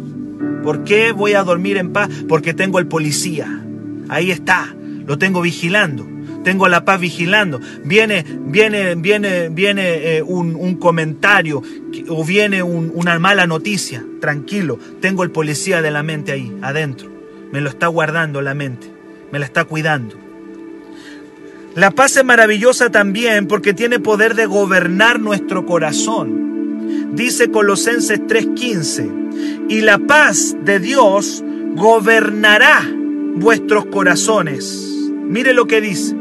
¿Por 0.62 0.84
qué 0.84 1.12
voy 1.12 1.32
a 1.32 1.42
dormir 1.42 1.78
en 1.78 1.90
paz? 1.90 2.10
Porque 2.28 2.52
tengo 2.52 2.80
el 2.80 2.86
policía. 2.86 3.64
Ahí 4.10 4.30
está, 4.30 4.76
lo 5.06 5.16
tengo 5.16 5.40
vigilando. 5.40 6.06
Tengo 6.44 6.68
la 6.68 6.84
paz 6.84 7.00
vigilando. 7.00 7.60
Viene, 7.82 8.26
viene, 8.44 8.94
viene, 8.94 9.48
viene 9.48 10.16
eh, 10.18 10.22
un, 10.22 10.74
comentario 10.74 11.62
o 12.10 12.24
viene 12.26 12.62
una 12.62 13.18
mala 13.18 13.46
noticia. 13.46 14.04
Tranquilo, 14.20 14.78
tengo 15.00 15.22
el 15.22 15.30
policía 15.30 15.80
de 15.80 15.90
la 15.90 16.02
mente 16.02 16.32
ahí, 16.32 16.54
adentro. 16.60 17.08
Me 17.52 17.62
lo 17.62 17.70
está 17.70 17.86
guardando 17.86 18.42
la 18.42 18.52
mente, 18.52 18.86
me 19.32 19.38
la 19.38 19.46
está 19.46 19.64
cuidando. 19.64 20.27
La 21.78 21.92
paz 21.92 22.16
es 22.16 22.24
maravillosa 22.24 22.90
también 22.90 23.46
porque 23.46 23.72
tiene 23.72 24.00
poder 24.00 24.34
de 24.34 24.46
gobernar 24.46 25.20
nuestro 25.20 25.64
corazón. 25.64 27.14
Dice 27.14 27.52
Colosenses 27.52 28.18
3:15, 28.26 29.08
y 29.68 29.82
la 29.82 30.00
paz 30.00 30.56
de 30.64 30.80
Dios 30.80 31.44
gobernará 31.76 32.84
vuestros 33.36 33.86
corazones. 33.86 34.90
Mire 35.28 35.54
lo 35.54 35.68
que 35.68 35.80
dice. 35.80 36.16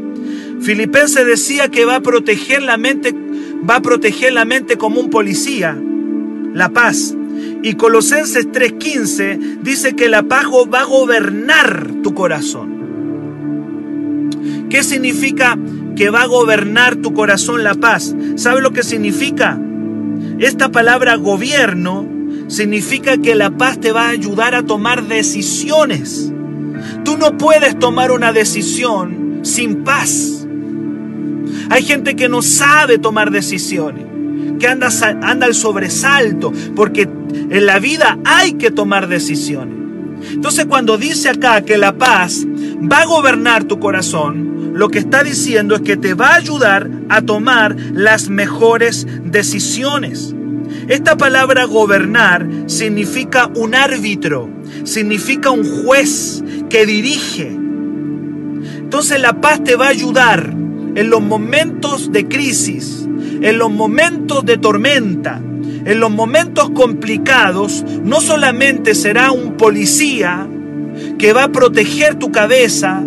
Filipenses 0.61 1.25
decía 1.25 1.69
que 1.69 1.85
va 1.85 1.95
a 1.95 2.01
proteger 2.01 2.61
la 2.61 2.77
mente, 2.77 3.15
va 3.67 3.77
a 3.77 3.81
proteger 3.81 4.33
la 4.33 4.45
mente 4.45 4.77
como 4.77 5.01
un 5.01 5.09
policía, 5.09 5.75
la 6.53 6.69
paz. 6.69 7.15
Y 7.63 7.73
Colosenses 7.73 8.51
3:15 8.51 9.57
dice 9.63 9.95
que 9.95 10.07
la 10.07 10.21
paz 10.21 10.45
va 10.71 10.81
a 10.81 10.85
gobernar 10.85 11.87
tu 12.03 12.13
corazón. 12.13 12.76
¿Qué 14.69 14.83
significa 14.83 15.57
que 15.95 16.09
va 16.09 16.23
a 16.23 16.27
gobernar 16.27 16.97
tu 16.97 17.13
corazón 17.13 17.63
la 17.63 17.75
paz? 17.75 18.15
¿Sabe 18.35 18.61
lo 18.61 18.71
que 18.71 18.83
significa? 18.83 19.59
Esta 20.39 20.69
palabra 20.69 21.15
gobierno 21.15 22.07
significa 22.47 23.17
que 23.17 23.35
la 23.35 23.51
paz 23.51 23.79
te 23.79 23.91
va 23.91 24.07
a 24.07 24.09
ayudar 24.09 24.55
a 24.55 24.63
tomar 24.63 25.03
decisiones. 25.03 26.31
Tú 27.03 27.17
no 27.17 27.37
puedes 27.37 27.79
tomar 27.79 28.11
una 28.11 28.33
decisión 28.33 29.39
sin 29.43 29.83
paz. 29.83 30.45
Hay 31.69 31.83
gente 31.83 32.15
que 32.15 32.29
no 32.29 32.41
sabe 32.41 32.97
tomar 32.97 33.31
decisiones, 33.31 34.05
que 34.59 34.67
anda, 34.67 34.89
anda 35.21 35.45
al 35.45 35.55
sobresalto, 35.55 36.51
porque 36.75 37.09
en 37.31 37.65
la 37.65 37.79
vida 37.79 38.19
hay 38.25 38.53
que 38.53 38.71
tomar 38.71 39.07
decisiones. 39.07 39.75
Entonces 40.31 40.65
cuando 40.65 40.97
dice 40.97 41.29
acá 41.29 41.61
que 41.61 41.77
la 41.77 41.97
paz 41.97 42.45
va 42.45 42.99
a 42.99 43.05
gobernar 43.05 43.65
tu 43.65 43.79
corazón, 43.79 44.56
lo 44.77 44.89
que 44.89 44.99
está 44.99 45.23
diciendo 45.23 45.73
es 45.73 45.81
que 45.81 45.97
te 45.97 46.13
va 46.13 46.29
a 46.29 46.35
ayudar 46.35 46.87
a 47.09 47.23
tomar 47.23 47.75
las 47.93 48.29
mejores 48.29 49.07
decisiones. 49.23 50.35
Esta 50.87 51.17
palabra 51.17 51.65
gobernar 51.65 52.47
significa 52.67 53.49
un 53.55 53.73
árbitro, 53.73 54.47
significa 54.83 55.49
un 55.49 55.63
juez 55.63 56.43
que 56.69 56.85
dirige. 56.85 57.47
Entonces 58.77 59.19
la 59.19 59.41
paz 59.41 59.63
te 59.63 59.75
va 59.75 59.87
a 59.87 59.89
ayudar 59.89 60.53
en 60.93 61.09
los 61.09 61.23
momentos 61.23 62.11
de 62.11 62.27
crisis, 62.27 63.07
en 63.41 63.57
los 63.57 63.71
momentos 63.71 64.45
de 64.45 64.57
tormenta, 64.59 65.41
en 65.85 65.99
los 65.99 66.11
momentos 66.11 66.69
complicados. 66.69 67.83
No 68.03 68.21
solamente 68.21 68.93
será 68.93 69.31
un 69.31 69.57
policía 69.57 70.47
que 71.17 71.33
va 71.33 71.45
a 71.45 71.51
proteger 71.51 72.13
tu 72.19 72.31
cabeza, 72.31 73.03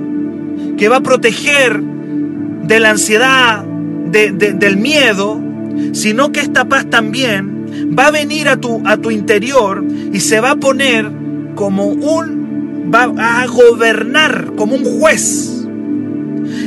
que 0.80 0.88
va 0.88 0.96
a 0.96 1.02
proteger 1.02 1.78
de 1.78 2.80
la 2.80 2.92
ansiedad, 2.92 3.62
del 3.62 4.78
miedo, 4.78 5.38
sino 5.92 6.32
que 6.32 6.40
esta 6.40 6.64
paz 6.70 6.88
también 6.88 7.92
va 7.96 8.06
a 8.06 8.10
venir 8.10 8.48
a 8.48 8.56
tu, 8.56 8.80
a 8.86 8.96
tu 8.96 9.10
interior 9.10 9.84
y 10.10 10.20
se 10.20 10.40
va 10.40 10.52
a 10.52 10.56
poner 10.56 11.06
como 11.54 11.84
un, 11.84 12.90
va 12.92 13.12
a 13.42 13.46
gobernar 13.46 14.52
como 14.56 14.74
un 14.74 14.84
juez 14.86 15.66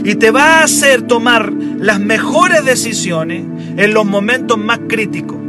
y 0.04 0.14
te 0.14 0.30
va 0.30 0.60
a 0.60 0.64
hacer 0.66 1.02
tomar 1.02 1.52
las 1.52 2.00
mejores 2.00 2.64
decisiones 2.66 3.44
en 3.78 3.94
los 3.96 4.06
momentos 4.06 4.60
más 4.60 4.80
críticos. 4.88 5.40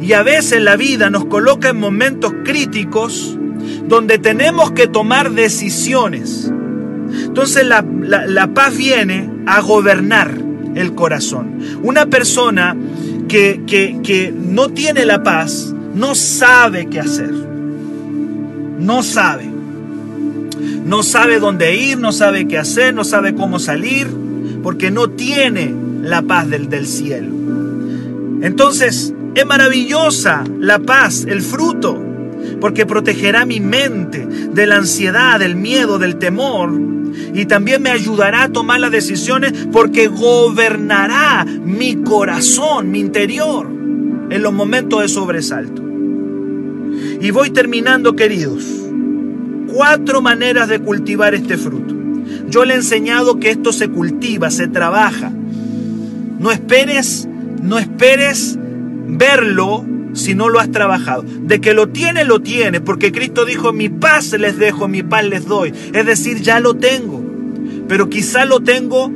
Y 0.00 0.12
a 0.12 0.22
veces 0.22 0.62
la 0.62 0.76
vida 0.76 1.10
nos 1.10 1.24
coloca 1.24 1.70
en 1.70 1.80
momentos 1.80 2.32
críticos 2.44 3.36
donde 3.88 4.18
tenemos 4.18 4.70
que 4.70 4.86
tomar 4.86 5.32
decisiones. 5.32 6.52
Entonces 7.10 7.66
la, 7.66 8.50
paz 8.54 8.76
viene 8.76 9.30
a 9.46 9.60
gobernar 9.60 10.34
el 10.74 10.94
corazón. 10.94 11.58
Una 11.82 12.06
persona 12.06 12.76
que, 13.28 13.62
que 13.66 14.34
no 14.36 14.68
tiene 14.70 15.04
la 15.04 15.22
paz 15.22 15.74
no 15.94 16.14
sabe 16.14 16.86
qué 16.86 17.00
hacer. 17.00 17.32
No 18.78 19.02
sabe. 19.02 19.58
No 20.84 21.02
sabe 21.02 21.38
dónde 21.38 21.76
ir, 21.76 21.98
no 21.98 22.12
sabe 22.12 22.48
qué 22.48 22.56
hacer, 22.56 22.94
no 22.94 23.04
sabe 23.04 23.34
cómo 23.34 23.58
salir, 23.58 24.08
porque 24.62 24.90
no 24.90 25.10
tiene 25.10 25.74
la 26.02 26.22
paz 26.22 26.48
del, 26.48 26.68
del 26.68 26.86
cielo. 26.86 27.34
Entonces, 28.40 29.12
es 29.34 29.46
maravillosa 29.46 30.44
la 30.58 30.78
paz, 30.78 31.26
el 31.28 31.42
fruto, 31.42 32.02
porque 32.60 32.86
protegerá 32.86 33.44
mi 33.46 33.60
mente 33.60 34.26
de 34.26 34.66
la 34.66 34.76
ansiedad, 34.76 35.38
del 35.38 35.56
miedo, 35.56 35.98
del 35.98 36.16
temor, 36.16 36.70
y 37.34 37.46
también 37.46 37.82
me 37.82 37.90
ayudará 37.90 38.44
a 38.44 38.48
tomar 38.48 38.80
las 38.80 38.90
decisiones 38.90 39.52
porque 39.72 40.08
gobernará 40.08 41.44
mi 41.44 41.96
corazón, 41.96 42.90
mi 42.90 43.00
interior, 43.00 43.66
en 44.30 44.42
los 44.42 44.52
momentos 44.52 45.02
de 45.02 45.08
sobresalto. 45.08 45.82
Y 47.20 47.30
voy 47.30 47.50
terminando, 47.50 48.14
queridos. 48.16 48.64
Cuatro 49.72 50.22
maneras 50.22 50.68
de 50.68 50.80
cultivar 50.80 51.34
este 51.34 51.56
fruto. 51.56 51.94
Yo 52.48 52.64
le 52.64 52.74
he 52.74 52.76
enseñado 52.76 53.38
que 53.38 53.50
esto 53.50 53.72
se 53.72 53.88
cultiva, 53.88 54.50
se 54.50 54.68
trabaja. 54.68 55.30
No 56.38 56.50
esperes, 56.50 57.28
no 57.62 57.78
esperes 57.78 58.58
verlo 59.06 59.84
si 60.12 60.34
no 60.34 60.48
lo 60.48 60.60
has 60.60 60.70
trabajado. 60.70 61.22
De 61.22 61.60
que 61.60 61.74
lo 61.74 61.88
tiene, 61.88 62.24
lo 62.24 62.40
tiene, 62.40 62.80
porque 62.80 63.12
Cristo 63.12 63.44
dijo, 63.44 63.72
mi 63.72 63.88
paz 63.88 64.32
les 64.32 64.58
dejo, 64.58 64.88
mi 64.88 65.02
paz 65.02 65.24
les 65.24 65.46
doy. 65.46 65.72
Es 65.92 66.06
decir, 66.06 66.40
ya 66.40 66.60
lo 66.60 66.74
tengo, 66.74 67.22
pero 67.88 68.08
quizá 68.08 68.44
lo 68.44 68.60
tengo 68.60 69.10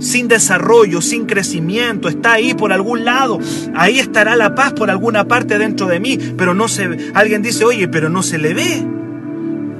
sin 0.00 0.28
desarrollo, 0.28 1.02
sin 1.02 1.26
crecimiento, 1.26 2.08
está 2.08 2.32
ahí 2.32 2.54
por 2.54 2.72
algún 2.72 3.04
lado, 3.04 3.38
ahí 3.74 3.98
estará 3.98 4.34
la 4.34 4.54
paz 4.54 4.72
por 4.72 4.90
alguna 4.90 5.28
parte 5.28 5.58
dentro 5.58 5.86
de 5.86 6.00
mí, 6.00 6.18
pero 6.36 6.54
no 6.54 6.68
se 6.68 6.88
ve. 6.88 7.10
Alguien 7.14 7.42
dice, 7.42 7.64
oye, 7.64 7.86
pero 7.86 8.08
no 8.08 8.22
se 8.22 8.38
le 8.38 8.54
ve. 8.54 8.86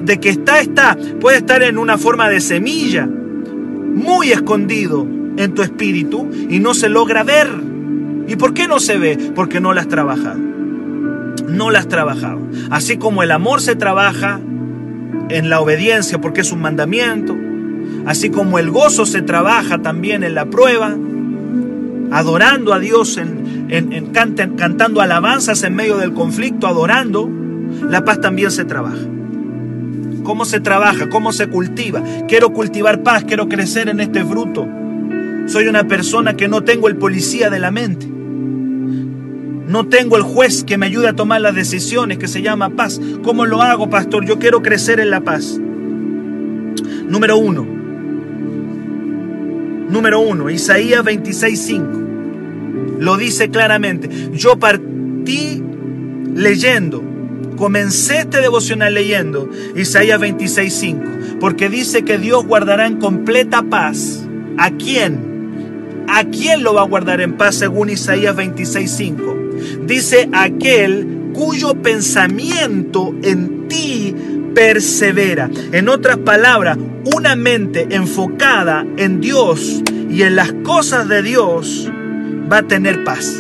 De 0.05 0.21
que 0.21 0.31
está, 0.31 0.61
está. 0.61 0.97
Puede 1.21 1.39
estar 1.39 1.63
en 1.63 1.79
una 1.79 1.99
forma 1.99 2.29
de 2.29 2.41
semilla, 2.41 3.07
muy 3.07 4.33
escondido 4.33 5.07
en 5.37 5.55
tu 5.55 5.63
espíritu 5.63 6.31
y 6.49 6.61
no 6.61 6.75
se 6.75 6.89
logra 6.89 7.23
ver. 7.23 7.70
¿Y 8.31 8.37
por 8.37 8.55
qué 8.55 8.69
no 8.69 8.79
se 8.79 8.97
ve? 8.97 9.33
Porque 9.35 9.61
no 9.61 9.73
la 9.73 9.81
has 9.81 9.89
trabajado. 9.89 10.39
No 11.49 11.73
la 11.73 11.81
has 11.81 11.89
trabajado. 11.89 12.39
Así 12.71 12.97
como 12.97 13.25
el 13.25 13.33
amor 13.33 13.61
se 13.61 13.75
trabaja 13.75 14.39
en 15.31 15.51
la 15.51 15.61
obediencia 15.61 16.21
porque 16.21 16.43
es 16.43 16.53
un 16.53 16.61
mandamiento, 16.61 17.37
así 18.07 18.31
como 18.31 18.61
el 18.61 18.71
gozo 18.71 19.05
se 19.05 19.23
trabaja 19.23 19.79
también 19.79 20.23
en 20.23 20.37
la 20.37 20.47
prueba, 20.47 20.97
adorando 22.13 22.73
a 22.73 22.79
Dios, 22.79 23.17
en, 23.17 23.67
en, 23.69 24.13
cantando 24.13 25.01
alabanzas 25.01 25.65
en 25.65 25.75
medio 25.75 25.97
del 25.97 26.13
conflicto, 26.13 26.69
adorando, 26.69 27.29
la 27.89 28.05
paz 28.05 28.21
también 28.21 28.53
se 28.53 28.65
trabaja. 28.65 29.09
¿Cómo 30.23 30.45
se 30.45 30.61
trabaja? 30.61 31.09
¿Cómo 31.09 31.33
se 31.33 31.49
cultiva? 31.49 32.01
Quiero 32.29 32.53
cultivar 32.53 33.03
paz, 33.03 33.25
quiero 33.25 33.49
crecer 33.49 33.89
en 33.89 33.99
este 33.99 34.25
fruto. 34.25 34.69
Soy 35.47 35.67
una 35.67 35.89
persona 35.89 36.35
que 36.37 36.47
no 36.47 36.63
tengo 36.63 36.87
el 36.87 36.97
policía 36.97 37.51
de 37.51 37.59
la 37.59 37.73
mente. 37.73 38.20
No 39.71 39.87
tengo 39.87 40.17
el 40.17 40.25
juez 40.25 40.65
que 40.65 40.77
me 40.77 40.87
ayude 40.87 41.07
a 41.07 41.13
tomar 41.13 41.41
las 41.41 41.55
decisiones, 41.55 42.19
que 42.19 42.27
se 42.27 42.43
llama 42.43 42.71
paz. 42.71 43.01
¿Cómo 43.23 43.47
lo 43.47 43.63
hago, 43.63 43.89
pastor? 43.89 44.27
Yo 44.27 44.41
quiero 44.41 44.63
crecer 44.63 44.99
en 44.99 45.11
la 45.11 45.21
paz. 45.21 45.61
Número 47.09 47.39
uno, 47.39 47.65
Número 49.89 50.19
uno, 50.21 50.51
Isaías 50.51 51.05
26.5. 51.05 52.99
Lo 52.99 53.17
dice 53.17 53.51
claramente. 53.51 54.11
Yo 54.33 54.59
partí 54.59 55.63
leyendo. 56.35 57.05
Comencé 57.57 58.23
este 58.23 58.41
devocional 58.41 58.95
leyendo 58.95 59.49
Isaías 59.77 60.21
26.5. 60.21 61.39
Porque 61.39 61.69
dice 61.69 62.03
que 62.05 62.19
Dios 62.19 62.45
guardará 62.45 62.89
en 62.89 62.97
completa 62.99 63.63
paz. 63.63 64.27
¿A 64.59 64.73
quién? 64.73 66.05
¿A 66.09 66.25
quién 66.25 66.65
lo 66.65 66.75
va 66.75 66.83
a 66.83 66.87
guardar 66.87 67.21
en 67.21 67.37
paz 67.37 67.55
según 67.55 67.89
Isaías 67.91 68.35
26.5? 68.35 69.50
Dice 69.87 70.29
aquel 70.33 71.33
cuyo 71.33 71.75
pensamiento 71.75 73.15
en 73.23 73.69
ti 73.69 74.15
persevera. 74.55 75.51
En 75.73 75.89
otras 75.89 76.19
palabras, 76.19 76.79
una 77.05 77.37
mente 77.37 77.89
enfocada 77.91 78.85
en 78.97 79.21
Dios 79.21 79.83
y 80.11 80.23
en 80.23 80.37
las 80.37 80.53
cosas 80.65 81.09
de 81.09 81.23
Dios 81.23 81.91
va 82.51 82.59
a 82.59 82.63
tener 82.63 83.05
paz. 83.05 83.37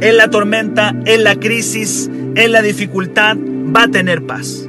En 0.00 0.16
la 0.16 0.28
tormenta, 0.28 0.94
en 1.06 1.24
la 1.24 1.36
crisis, 1.36 2.10
en 2.34 2.52
la 2.52 2.62
dificultad, 2.62 3.36
va 3.36 3.84
a 3.84 3.88
tener 3.88 4.26
paz. 4.26 4.68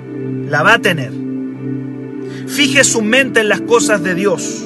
La 0.50 0.64
va 0.64 0.76
a 0.76 0.80
tener. 0.80 1.12
Fije 2.48 2.84
su 2.84 3.02
mente 3.02 3.42
en 3.42 3.50
las 3.50 3.62
cosas 3.62 4.04
de 4.04 4.16
Dios. 4.16 4.66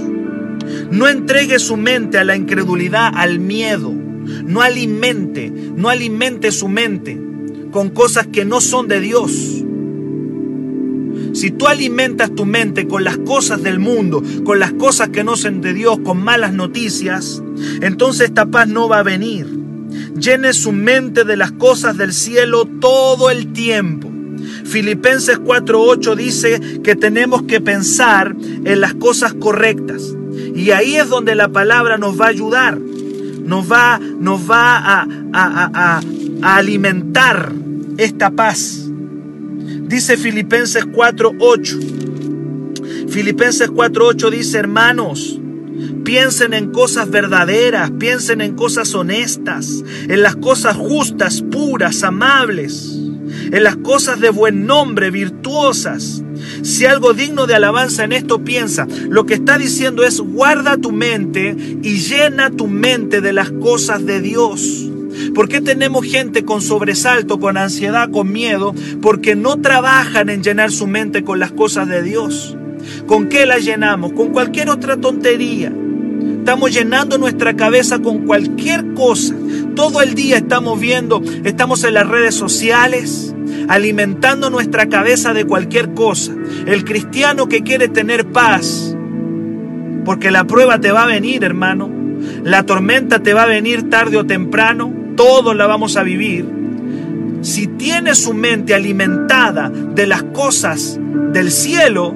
No 0.91 1.07
entregue 1.07 1.59
su 1.59 1.77
mente 1.77 2.17
a 2.17 2.23
la 2.23 2.35
incredulidad, 2.35 3.11
al 3.15 3.39
miedo. 3.39 3.93
No 4.45 4.61
alimente, 4.61 5.51
no 5.51 5.89
alimente 5.89 6.51
su 6.51 6.67
mente 6.67 7.19
con 7.71 7.89
cosas 7.89 8.27
que 8.27 8.45
no 8.45 8.61
son 8.61 8.87
de 8.87 8.99
Dios. 8.99 9.63
Si 11.33 11.51
tú 11.51 11.67
alimentas 11.67 12.33
tu 12.33 12.45
mente 12.45 12.87
con 12.87 13.03
las 13.03 13.17
cosas 13.17 13.61
del 13.61 13.79
mundo, 13.79 14.23
con 14.43 14.59
las 14.59 14.73
cosas 14.73 15.09
que 15.09 15.23
no 15.23 15.37
son 15.37 15.61
de 15.61 15.73
Dios, 15.73 15.99
con 16.03 16.21
malas 16.21 16.53
noticias, 16.53 17.41
entonces 17.81 18.29
esta 18.29 18.47
paz 18.47 18.67
no 18.67 18.89
va 18.89 18.99
a 18.99 19.03
venir. 19.03 19.45
Llene 20.19 20.53
su 20.53 20.71
mente 20.71 21.23
de 21.23 21.37
las 21.37 21.51
cosas 21.51 21.97
del 21.97 22.13
cielo 22.13 22.65
todo 22.65 23.29
el 23.29 23.53
tiempo. 23.53 24.09
Filipenses 24.65 25.39
4:8 25.39 26.15
dice 26.15 26.59
que 26.83 26.95
tenemos 26.95 27.43
que 27.43 27.61
pensar 27.61 28.35
en 28.63 28.81
las 28.81 28.95
cosas 28.95 29.33
correctas. 29.33 30.15
Y 30.55 30.71
ahí 30.71 30.95
es 30.95 31.09
donde 31.09 31.35
la 31.35 31.49
palabra 31.49 31.97
nos 31.97 32.19
va 32.19 32.25
a 32.25 32.29
ayudar. 32.29 32.79
Nos 33.49 33.69
va, 33.69 33.99
nos 33.99 34.49
va 34.49 34.77
a, 34.77 35.05
a 35.33 35.99
alimentar 36.55 37.51
esta 37.97 38.29
paz. 38.29 38.87
Dice 39.87 40.15
Filipenses 40.17 40.85
4.8. 40.85 43.09
Filipenses 43.09 43.71
4.8 43.71 44.29
dice, 44.29 44.59
hermanos, 44.59 45.39
piensen 46.03 46.53
en 46.53 46.71
cosas 46.71 47.09
verdaderas, 47.09 47.89
piensen 47.99 48.41
en 48.41 48.55
cosas 48.55 48.93
honestas, 48.93 49.83
en 50.07 50.21
las 50.21 50.35
cosas 50.35 50.77
justas, 50.77 51.41
puras, 51.41 52.03
amables, 52.03 52.99
en 53.51 53.63
las 53.63 53.77
cosas 53.77 54.19
de 54.19 54.29
buen 54.29 54.67
nombre, 54.67 55.09
virtuosas. 55.09 56.21
Si 56.61 56.85
algo 56.85 57.13
digno 57.13 57.47
de 57.47 57.55
alabanza 57.55 58.03
en 58.03 58.13
esto 58.13 58.43
piensa, 58.43 58.87
lo 59.09 59.25
que 59.25 59.35
está 59.35 59.57
diciendo 59.57 60.03
es 60.03 60.19
guarda 60.19 60.77
tu 60.77 60.91
mente 60.91 61.55
y 61.81 61.99
llena 61.99 62.49
tu 62.51 62.67
mente 62.67 63.21
de 63.21 63.33
las 63.33 63.51
cosas 63.51 64.05
de 64.05 64.21
Dios. 64.21 64.89
¿Por 65.33 65.49
qué 65.49 65.61
tenemos 65.61 66.05
gente 66.05 66.45
con 66.45 66.61
sobresalto, 66.61 67.39
con 67.39 67.57
ansiedad, 67.57 68.09
con 68.09 68.31
miedo? 68.31 68.73
Porque 69.01 69.35
no 69.35 69.59
trabajan 69.59 70.29
en 70.29 70.43
llenar 70.43 70.71
su 70.71 70.87
mente 70.87 71.23
con 71.23 71.39
las 71.39 71.51
cosas 71.51 71.87
de 71.87 72.03
Dios. 72.03 72.55
¿Con 73.05 73.27
qué 73.29 73.45
la 73.45 73.57
llenamos? 73.57 74.13
Con 74.13 74.29
cualquier 74.29 74.69
otra 74.69 74.97
tontería. 74.97 75.71
Estamos 76.39 76.73
llenando 76.73 77.17
nuestra 77.17 77.55
cabeza 77.55 77.99
con 77.99 78.25
cualquier 78.25 78.93
cosa. 78.93 79.35
Todo 79.75 80.01
el 80.01 80.15
día 80.15 80.37
estamos 80.37 80.79
viendo, 80.79 81.21
estamos 81.43 81.83
en 81.83 81.93
las 81.93 82.07
redes 82.07 82.35
sociales, 82.35 83.35
alimentando 83.69 84.49
nuestra 84.49 84.89
cabeza 84.89 85.33
de 85.33 85.45
cualquier 85.45 85.93
cosa. 85.93 86.33
El 86.65 86.83
cristiano 86.83 87.47
que 87.47 87.61
quiere 87.61 87.87
tener 87.87 88.25
paz, 88.25 88.97
porque 90.03 90.31
la 90.31 90.43
prueba 90.43 90.81
te 90.81 90.91
va 90.91 91.03
a 91.03 91.07
venir, 91.07 91.45
hermano. 91.45 91.89
La 92.43 92.63
tormenta 92.63 93.19
te 93.19 93.33
va 93.33 93.43
a 93.43 93.47
venir 93.47 93.89
tarde 93.89 94.17
o 94.17 94.25
temprano 94.25 94.99
todos 95.19 95.53
la 95.53 95.67
vamos 95.67 95.97
a 95.97 96.03
vivir, 96.03 96.45
si 97.41 97.67
tiene 97.67 98.15
su 98.15 98.33
mente 98.33 98.73
alimentada 98.73 99.69
de 99.69 100.07
las 100.07 100.23
cosas 100.23 100.97
del 101.33 101.51
cielo, 101.51 102.15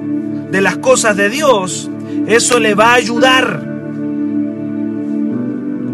de 0.50 0.62
las 0.62 0.78
cosas 0.78 1.14
de 1.14 1.28
Dios, 1.28 1.90
Eso 2.26 2.58
le 2.58 2.74
va 2.74 2.92
a 2.92 2.94
ayudar. 2.94 3.62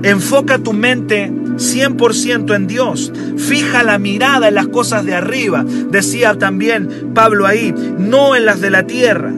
Enfoca 0.04 0.58
tu 0.58 0.72
mente 0.72 1.32
100% 1.60 2.56
en 2.56 2.66
Dios. 2.66 3.12
Fija 3.36 3.82
la 3.82 3.98
mirada 3.98 4.48
en 4.48 4.54
las 4.54 4.68
cosas 4.68 5.04
de 5.04 5.14
arriba. 5.14 5.64
Decía 5.64 6.34
también 6.38 7.12
Pablo 7.14 7.46
ahí, 7.46 7.74
no 7.98 8.34
en 8.34 8.46
las 8.46 8.60
de 8.60 8.70
la 8.70 8.86
tierra. 8.86 9.32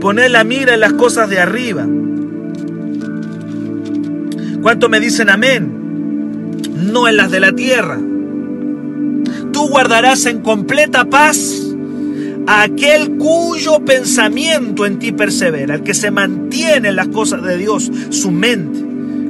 Poner 0.00 0.30
la 0.32 0.44
mira 0.44 0.74
en 0.74 0.80
las 0.80 0.92
cosas 0.92 1.30
de 1.30 1.38
arriba. 1.38 1.86
¿Cuánto 4.60 4.88
me 4.88 5.00
dicen 5.00 5.30
amén? 5.30 6.60
No 6.92 7.08
en 7.08 7.16
las 7.16 7.30
de 7.30 7.40
la 7.40 7.52
tierra. 7.52 7.98
Tú 9.52 9.68
guardarás 9.68 10.26
en 10.26 10.40
completa 10.40 11.04
paz 11.04 11.62
a 12.46 12.62
aquel 12.62 13.16
cuyo 13.16 13.84
pensamiento 13.84 14.84
en 14.84 14.98
ti 14.98 15.12
persevera, 15.12 15.76
el 15.76 15.82
que 15.82 15.94
se 15.94 16.10
mantiene 16.10 16.88
en 16.88 16.96
las 16.96 17.08
cosas 17.08 17.42
de 17.42 17.56
Dios, 17.56 17.90
su 18.10 18.30
mente, 18.30 18.80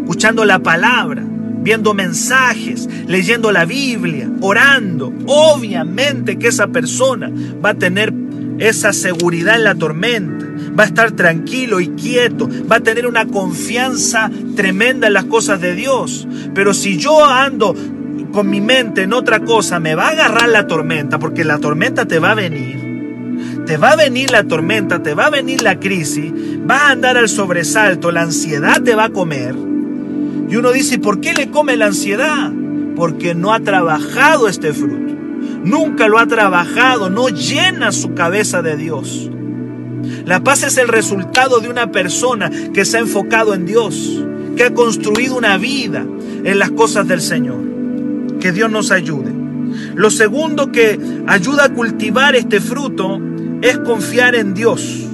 escuchando 0.01 0.45
la 0.45 0.59
palabra, 0.59 1.25
viendo 1.65 1.95
mensajes, 1.95 2.89
leyendo 3.09 3.51
la 3.51 3.65
Biblia, 3.65 4.31
orando. 4.41 5.13
Obviamente 5.27 6.39
que 6.39 6.49
esa 6.49 6.69
persona 6.69 7.33
va 7.65 7.71
a 7.71 7.75
tener 7.75 8.13
esa 8.59 8.93
seguridad 8.93 9.57
en 9.57 9.65
la 9.65 9.75
tormenta, 9.75 10.47
va 10.79 10.85
a 10.85 10.87
estar 10.87 11.13
tranquilo 11.13 11.81
y 11.81 11.89
quieto, 11.89 12.49
va 12.71 12.77
a 12.77 12.81
tener 12.81 13.07
una 13.07 13.27
confianza 13.27 14.31
tremenda 14.55 15.09
en 15.09 15.15
las 15.15 15.25
cosas 15.25 15.61
de 15.61 15.75
Dios. 15.75 16.29
Pero 16.55 16.75
si 16.75 16.99
yo 16.99 17.25
ando 17.25 17.75
con 18.33 18.51
mi 18.51 18.61
mente 18.61 19.03
en 19.03 19.13
otra 19.13 19.41
cosa, 19.41 19.81
me 19.81 19.95
va 19.95 20.09
a 20.09 20.11
agarrar 20.11 20.49
la 20.49 20.67
tormenta, 20.67 21.19
porque 21.19 21.45
la 21.45 21.59
tormenta 21.59 22.07
te 22.07 22.19
va 22.19 22.33
a 22.33 22.35
venir. 22.35 22.85
Te 23.67 23.79
va 23.79 23.93
a 23.93 23.97
venir 23.97 24.31
la 24.31 24.45
tormenta, 24.45 25.03
te 25.03 25.15
va 25.15 25.27
a 25.27 25.31
venir 25.31 25.63
la 25.63 25.81
crisis, 25.81 26.31
va 26.69 26.89
a 26.89 26.91
andar 26.91 27.17
al 27.17 27.29
sobresalto, 27.29 28.11
la 28.11 28.23
ansiedad 28.23 28.83
te 28.83 28.95
va 28.95 29.05
a 29.05 29.11
comer. 29.11 29.74
Y 30.49 30.57
uno 30.57 30.73
dice, 30.73 30.99
¿por 30.99 31.21
qué 31.21 31.35
le 31.35 31.51
come 31.51 31.77
la 31.77 31.87
ansiedad? 31.87 32.53
Porque 32.97 33.35
no 33.35 33.53
ha 33.53 33.61
trabajado 33.61 34.49
este 34.49 34.73
fruto. 34.73 35.15
Nunca 35.65 36.09
lo 36.09 36.19
ha 36.19 36.27
trabajado, 36.27 37.11
no 37.11 37.29
llena 37.29 37.93
su 37.93 38.15
cabeza 38.15 38.63
de 38.63 38.77
Dios. 38.77 39.31
La 40.27 40.45
paz 40.45 40.63
es 40.63 40.77
el 40.77 40.89
resultado 40.89 41.61
de 41.61 41.69
una 41.69 41.91
persona 41.91 42.51
que 42.73 42.85
se 42.85 42.99
ha 42.99 43.01
enfocado 43.01 43.55
en 43.55 43.65
Dios, 43.65 44.23
que 44.57 44.65
ha 44.65 44.75
construido 44.75 45.37
una 45.37 45.57
vida 45.57 46.05
en 46.45 46.59
las 46.59 46.71
cosas 46.71 47.09
del 47.09 47.21
Señor. 47.21 47.59
Que 48.41 48.53
Dios 48.53 48.71
nos 48.71 48.91
ayude. 48.91 49.33
Lo 49.95 50.11
segundo 50.11 50.71
que 50.71 50.99
ayuda 51.27 51.65
a 51.65 51.69
cultivar 51.73 52.37
este 52.37 52.61
fruto 52.61 53.21
es 53.63 53.79
confiar 53.79 54.35
en 54.35 54.55
Dios. 54.55 55.07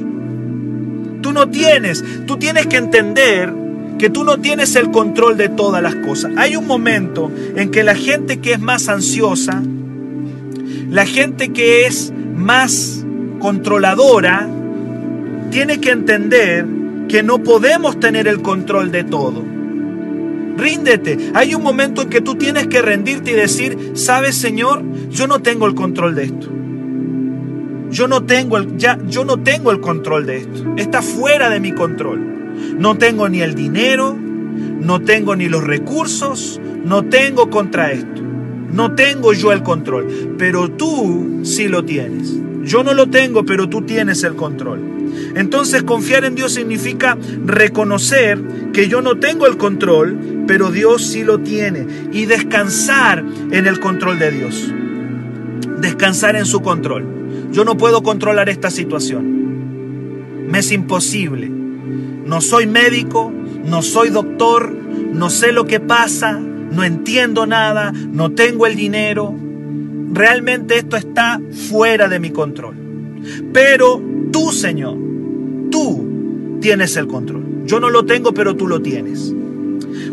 Tú 1.23 1.33
no 1.33 1.49
tienes, 1.49 2.05
tú 2.27 2.37
tienes 2.37 2.66
que 2.66 2.77
entender 2.77 3.53
que 4.01 4.09
tú 4.09 4.25
no 4.25 4.39
tienes 4.39 4.77
el 4.77 4.91
control 4.91 5.37
de 5.37 5.51
todas 5.51 5.83
las 5.83 5.95
cosas. 5.97 6.33
Hay 6.39 6.57
un 6.57 6.67
momento 6.67 7.31
en 7.55 7.71
que 7.71 7.85
la 7.85 7.95
gente 7.95 8.39
que 8.39 8.55
es 8.55 8.59
más 8.59 8.89
ansiosa, 8.89 9.63
la 10.89 11.05
gente 11.05 11.53
que 11.53 11.85
es 11.85 12.11
más 12.35 13.05
controladora, 13.41 14.49
tiene 15.51 15.83
que 15.83 15.91
entender 15.91 16.65
que 17.09 17.23
no 17.23 17.43
podemos 17.43 18.01
tener 18.01 18.27
el 18.27 18.41
control 18.41 18.91
de 18.91 19.05
todo. 19.05 19.45
Ríndete. 20.57 21.33
Hay 21.35 21.55
un 21.55 21.63
momento 21.63 22.01
en 22.01 22.09
que 22.09 22.23
tú 22.23 22.37
tienes 22.37 22.69
que 22.69 22.81
rendirte 22.81 23.33
y 23.33 23.35
decir, 23.35 23.93
sabes 23.97 24.35
Señor, 24.35 24.83
yo 25.11 25.27
no 25.27 25.41
tengo 25.41 25.67
el 25.67 25.75
control 25.75 26.15
de 26.15 26.25
esto. 26.25 26.49
Yo 27.91 28.09
no 28.09 28.25
tengo 28.25 28.57
el, 28.57 28.79
ya, 28.79 28.99
yo 29.09 29.27
no 29.27 29.41
tengo 29.41 29.71
el 29.71 29.81
control 29.81 30.25
de 30.25 30.39
esto. 30.39 30.75
Está 30.79 31.03
fuera 31.03 31.51
de 31.51 31.61
mi 31.61 31.73
control. 31.73 32.30
No 32.81 32.97
tengo 32.97 33.29
ni 33.29 33.43
el 33.43 33.55
dinero, 33.55 34.16
no 34.16 35.03
tengo 35.03 35.37
ni 35.37 35.51
los 35.51 35.62
recursos, 35.62 36.59
no 36.83 37.05
tengo 37.05 37.51
contra 37.51 37.93
esto. 37.93 38.23
No 38.73 38.95
tengo 38.95 39.35
yo 39.35 39.53
el 39.53 39.62
control, 39.62 40.35
pero 40.38 40.71
tú 40.71 41.40
sí 41.43 41.69
lo 41.69 41.85
tienes. 41.85 42.35
Yo 42.62 42.83
no 42.83 42.95
lo 42.95 43.11
tengo, 43.11 43.45
pero 43.45 43.69
tú 43.69 43.83
tienes 43.83 44.25
el 44.25 44.35
control. 44.35 44.81
Entonces 45.35 45.83
confiar 45.83 46.25
en 46.25 46.35
Dios 46.35 46.55
significa 46.55 47.19
reconocer 47.45 48.40
que 48.73 48.88
yo 48.88 49.03
no 49.03 49.19
tengo 49.19 49.47
el 49.47 49.59
control, 49.59 50.45
pero 50.47 50.71
Dios 50.71 51.05
sí 51.05 51.23
lo 51.23 51.40
tiene. 51.40 51.87
Y 52.12 52.25
descansar 52.25 53.23
en 53.51 53.66
el 53.66 53.79
control 53.79 54.19
de 54.19 54.31
Dios. 54.31 54.73
Descansar 55.83 56.35
en 56.35 56.47
su 56.47 56.62
control. 56.62 57.05
Yo 57.53 57.66
no 57.66 57.77
puedo 57.77 58.03
controlar 58.03 58.49
esta 58.49 58.71
situación. 58.71 60.49
Me 60.49 60.61
es 60.61 60.73
imposible. 60.73 61.60
No 62.31 62.40
soy 62.40 62.66
médico, 62.69 63.33
no 63.64 63.83
soy 63.83 64.11
doctor, 64.11 64.71
no 64.71 65.31
sé 65.31 65.51
lo 65.51 65.66
que 65.66 65.81
pasa, 65.81 66.38
no 66.38 66.85
entiendo 66.85 67.45
nada, 67.45 67.90
no 67.90 68.31
tengo 68.31 68.69
el 68.69 68.77
dinero. 68.77 69.35
Realmente 70.12 70.79
esto 70.79 70.97
está 70.97 71.40
fuera 71.69 72.09
de 72.09 72.21
mi 72.21 72.31
control. 72.31 72.77
Pero 73.53 74.01
tú, 74.31 74.53
Señor, 74.53 74.97
tú 75.73 76.59
tienes 76.61 76.97
el 76.97 77.09
control. 77.09 77.64
Yo 77.66 77.81
no 77.81 77.90
lo 77.90 78.07
tengo, 78.07 78.33
pero 78.33 78.55
tú 78.55 78.69
lo 78.69 78.81
tienes. 78.81 79.35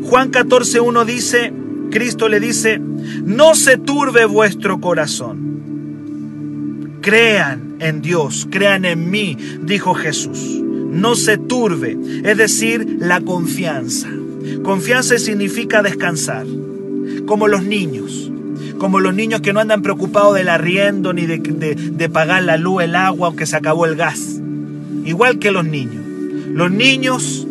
Juan 0.05 0.31
14.1 0.31 1.05
dice, 1.05 1.53
Cristo 1.91 2.29
le 2.29 2.39
dice, 2.39 2.79
no 2.79 3.53
se 3.53 3.77
turbe 3.77 4.25
vuestro 4.25 4.81
corazón. 4.81 6.97
Crean 6.99 7.75
en 7.77 8.01
Dios, 8.01 8.47
crean 8.49 8.85
en 8.85 9.11
mí, 9.11 9.37
dijo 9.61 9.93
Jesús. 9.93 10.63
No 10.89 11.15
se 11.15 11.37
turbe, 11.37 11.97
es 12.23 12.37
decir, 12.37 12.97
la 12.99 13.21
confianza. 13.21 14.09
Confianza 14.63 15.17
significa 15.19 15.83
descansar, 15.83 16.45
como 17.25 17.47
los 17.47 17.63
niños, 17.63 18.31
como 18.77 18.99
los 18.99 19.13
niños 19.13 19.41
que 19.41 19.53
no 19.53 19.59
andan 19.59 19.81
preocupados 19.81 20.35
del 20.35 20.49
arriendo 20.49 21.13
ni 21.13 21.25
de, 21.25 21.37
de, 21.37 22.09
pagar 22.09 22.43
la 22.43 22.57
luz, 22.57 22.83
el 22.83 22.95
agua, 22.95 23.27
aunque 23.27 23.45
se 23.45 23.55
acabó 23.55 23.85
el 23.85 23.95
gas. 23.95 24.39
Igual 25.05 25.39
que 25.39 25.51
los 25.51 25.65
niños. 25.65 26.03
Los 26.53 26.71
niños 26.71 27.47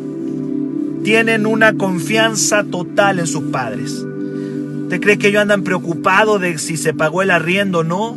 tienen 1.05 1.46
una 1.46 1.75
confianza 1.75 2.64
total 2.64 3.18
en 3.18 3.27
sus 3.27 3.44
padres. 3.44 4.05
¿Te 4.88 5.01
crees 5.01 5.18
que 5.18 5.29
ellos 5.29 5.42
andan 5.42 5.62
preocupados 5.62 6.40
de 6.40 6.59
si 6.59 6.77
se 6.77 6.94
pagó 6.94 7.22
el 7.22 7.31
arriendo 7.31 7.81
o 7.81 7.85
no? 7.85 8.16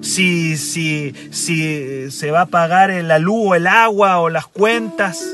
Si, 0.00 0.56
si, 0.56 1.14
si 1.30 2.10
se 2.10 2.30
va 2.30 2.42
a 2.42 2.46
pagar 2.46 2.90
la 2.90 3.18
luz 3.18 3.48
o 3.48 3.54
el 3.54 3.66
agua 3.66 4.20
o 4.20 4.28
las 4.28 4.46
cuentas. 4.46 5.24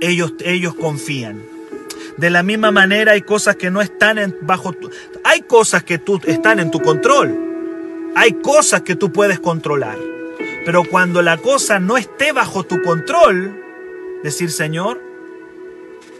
Ellos, 0.00 0.34
ellos 0.44 0.74
confían. 0.74 1.42
De 2.16 2.30
la 2.30 2.42
misma 2.42 2.70
manera 2.70 3.12
hay 3.12 3.22
cosas 3.22 3.56
que 3.56 3.70
no 3.70 3.80
están 3.80 4.34
bajo 4.42 4.72
tu... 4.72 4.90
Hay 5.24 5.42
cosas 5.42 5.84
que 5.84 5.98
tú 5.98 6.20
están 6.26 6.58
en 6.58 6.70
tu 6.70 6.80
control. 6.80 7.36
Hay 8.14 8.32
cosas 8.34 8.82
que 8.82 8.96
tú 8.96 9.12
puedes 9.12 9.38
controlar. 9.38 9.96
Pero 10.64 10.84
cuando 10.84 11.22
la 11.22 11.36
cosa 11.36 11.78
no 11.78 11.96
esté 11.96 12.32
bajo 12.32 12.64
tu 12.64 12.82
control, 12.82 13.62
decir, 14.22 14.50
Señor, 14.50 15.00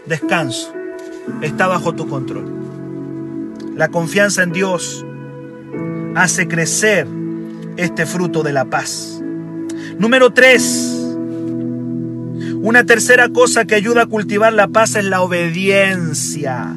descanso, 0.05 0.73
está 1.41 1.67
bajo 1.67 1.93
tu 1.93 2.07
control. 2.07 2.45
La 3.75 3.89
confianza 3.89 4.43
en 4.43 4.51
Dios 4.51 5.05
hace 6.15 6.47
crecer 6.47 7.07
este 7.77 8.05
fruto 8.05 8.43
de 8.43 8.53
la 8.53 8.65
paz. 8.65 9.21
Número 9.97 10.31
tres, 10.31 10.95
una 12.61 12.85
tercera 12.85 13.29
cosa 13.29 13.65
que 13.65 13.75
ayuda 13.75 14.03
a 14.03 14.05
cultivar 14.07 14.53
la 14.53 14.67
paz 14.67 14.95
es 14.95 15.05
la 15.05 15.21
obediencia. 15.21 16.73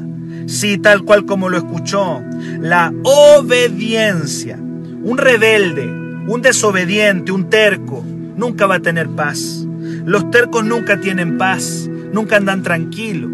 Sí, 0.46 0.78
tal 0.78 1.02
cual 1.02 1.24
como 1.24 1.48
lo 1.48 1.56
escuchó. 1.58 2.22
La 2.60 2.92
obediencia. 3.04 4.56
Un 4.56 5.18
rebelde, 5.18 5.86
un 6.28 6.42
desobediente, 6.42 7.32
un 7.32 7.50
terco, 7.50 8.04
nunca 8.36 8.66
va 8.66 8.76
a 8.76 8.82
tener 8.82 9.08
paz. 9.08 9.66
Los 10.04 10.30
tercos 10.30 10.64
nunca 10.64 11.00
tienen 11.00 11.38
paz, 11.38 11.88
nunca 12.12 12.36
andan 12.36 12.62
tranquilos. 12.62 13.30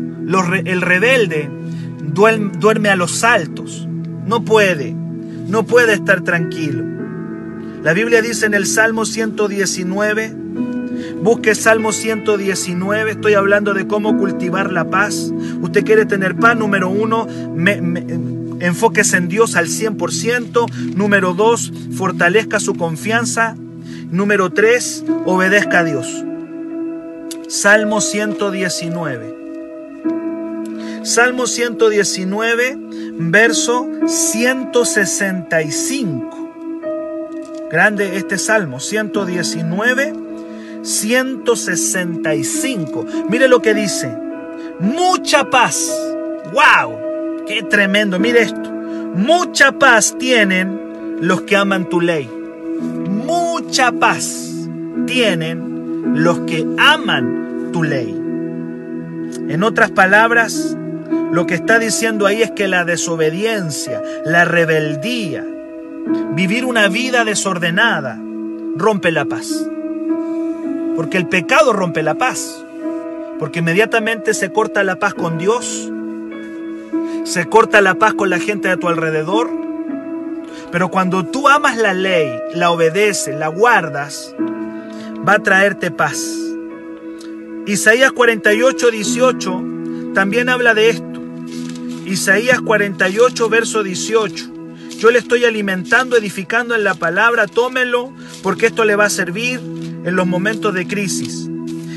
el 0.64 0.80
rebelde 0.80 1.50
duerme, 2.12 2.88
a 2.88 2.96
los 2.96 3.18
saltos. 3.18 3.86
No 4.26 4.44
puede, 4.44 4.94
no 5.48 5.64
puede 5.64 5.94
estar 5.94 6.22
tranquilo. 6.22 6.84
La 7.82 7.92
Biblia 7.92 8.22
dice 8.22 8.46
en 8.46 8.54
el 8.54 8.66
Salmo 8.66 9.04
119, 9.04 10.34
Busque 11.22 11.54
Salmo 11.54 11.92
119, 11.92 13.12
estoy 13.12 13.34
hablando 13.34 13.74
de 13.74 13.86
cómo 13.86 14.16
cultivar 14.16 14.72
la 14.72 14.88
paz. 14.90 15.32
Usted 15.62 15.84
quiere 15.84 16.06
tener 16.06 16.36
paz, 16.36 16.56
número 16.56 16.88
uno, 16.88 17.26
enfóquese 18.60 19.16
en 19.16 19.28
Dios 19.28 19.56
al 19.56 19.66
100%. 19.66 20.70
Número 20.94 21.34
dos, 21.34 21.72
fortalezca 21.96 22.60
su 22.60 22.74
confianza. 22.74 23.56
Número 24.10 24.50
tres, 24.50 25.04
obedezca 25.24 25.80
a 25.80 25.84
Dios. 25.84 26.06
Salmo 27.48 28.00
119. 28.00 29.38
Salmo 31.02 31.46
119, 31.46 32.78
verso 33.18 33.86
165. 34.06 36.48
Grande 37.70 38.16
este 38.16 38.38
salmo, 38.38 38.80
119, 38.80 40.14
165. 40.82 43.04
Mire 43.28 43.48
lo 43.48 43.60
que 43.60 43.74
dice. 43.74 44.16
Mucha 44.80 45.50
paz. 45.50 45.94
¡Wow! 46.52 47.44
¡Qué 47.46 47.62
tremendo! 47.62 48.18
Mire 48.18 48.40
esto. 48.42 48.72
Mucha 49.14 49.72
paz 49.72 50.16
tienen 50.18 51.18
los 51.20 51.42
que 51.42 51.56
aman 51.56 51.88
tu 51.88 52.00
ley. 52.00 52.28
Mucha 52.80 53.92
paz 53.92 54.66
tienen 55.06 56.14
los 56.14 56.40
que 56.40 56.66
aman 56.78 57.70
tu 57.72 57.82
ley. 57.82 58.14
En 59.48 59.62
otras 59.62 59.90
palabras, 59.90 60.76
lo 61.32 61.46
que 61.46 61.54
está 61.54 61.78
diciendo 61.78 62.26
ahí 62.26 62.42
es 62.42 62.50
que 62.50 62.68
la 62.68 62.84
desobediencia, 62.84 64.02
la 64.24 64.44
rebeldía, 64.44 65.44
vivir 66.34 66.64
una 66.64 66.88
vida 66.88 67.24
desordenada, 67.24 68.18
rompe 68.76 69.12
la 69.12 69.24
paz. 69.26 69.68
Porque 70.96 71.18
el 71.18 71.26
pecado 71.26 71.72
rompe 71.72 72.02
la 72.02 72.14
paz. 72.14 72.64
Porque 73.38 73.60
inmediatamente 73.60 74.34
se 74.34 74.50
corta 74.50 74.82
la 74.82 74.96
paz 74.96 75.14
con 75.14 75.38
Dios, 75.38 75.92
se 77.24 77.46
corta 77.46 77.80
la 77.80 77.94
paz 77.94 78.14
con 78.14 78.30
la 78.30 78.40
gente 78.40 78.68
de 78.68 78.76
tu 78.76 78.88
alrededor. 78.88 79.48
Pero 80.72 80.90
cuando 80.90 81.24
tú 81.24 81.48
amas 81.48 81.76
la 81.76 81.94
ley, 81.94 82.32
la 82.54 82.70
obedeces, 82.70 83.36
la 83.36 83.48
guardas, 83.48 84.34
va 85.26 85.34
a 85.34 85.38
traerte 85.38 85.90
paz. 85.90 86.36
Isaías 87.66 88.12
48, 88.12 88.90
18 88.90 89.62
también 90.14 90.48
habla 90.48 90.74
de 90.74 90.90
esto. 90.90 91.17
Isaías 92.08 92.62
48, 92.62 93.48
verso 93.50 93.82
18. 93.82 94.52
Yo 94.98 95.10
le 95.10 95.18
estoy 95.18 95.44
alimentando, 95.44 96.16
edificando 96.16 96.74
en 96.74 96.82
la 96.82 96.94
palabra, 96.94 97.46
tómelo, 97.46 98.14
porque 98.42 98.66
esto 98.66 98.86
le 98.86 98.96
va 98.96 99.04
a 99.04 99.10
servir 99.10 99.60
en 99.60 100.16
los 100.16 100.26
momentos 100.26 100.72
de 100.72 100.86
crisis. 100.86 101.48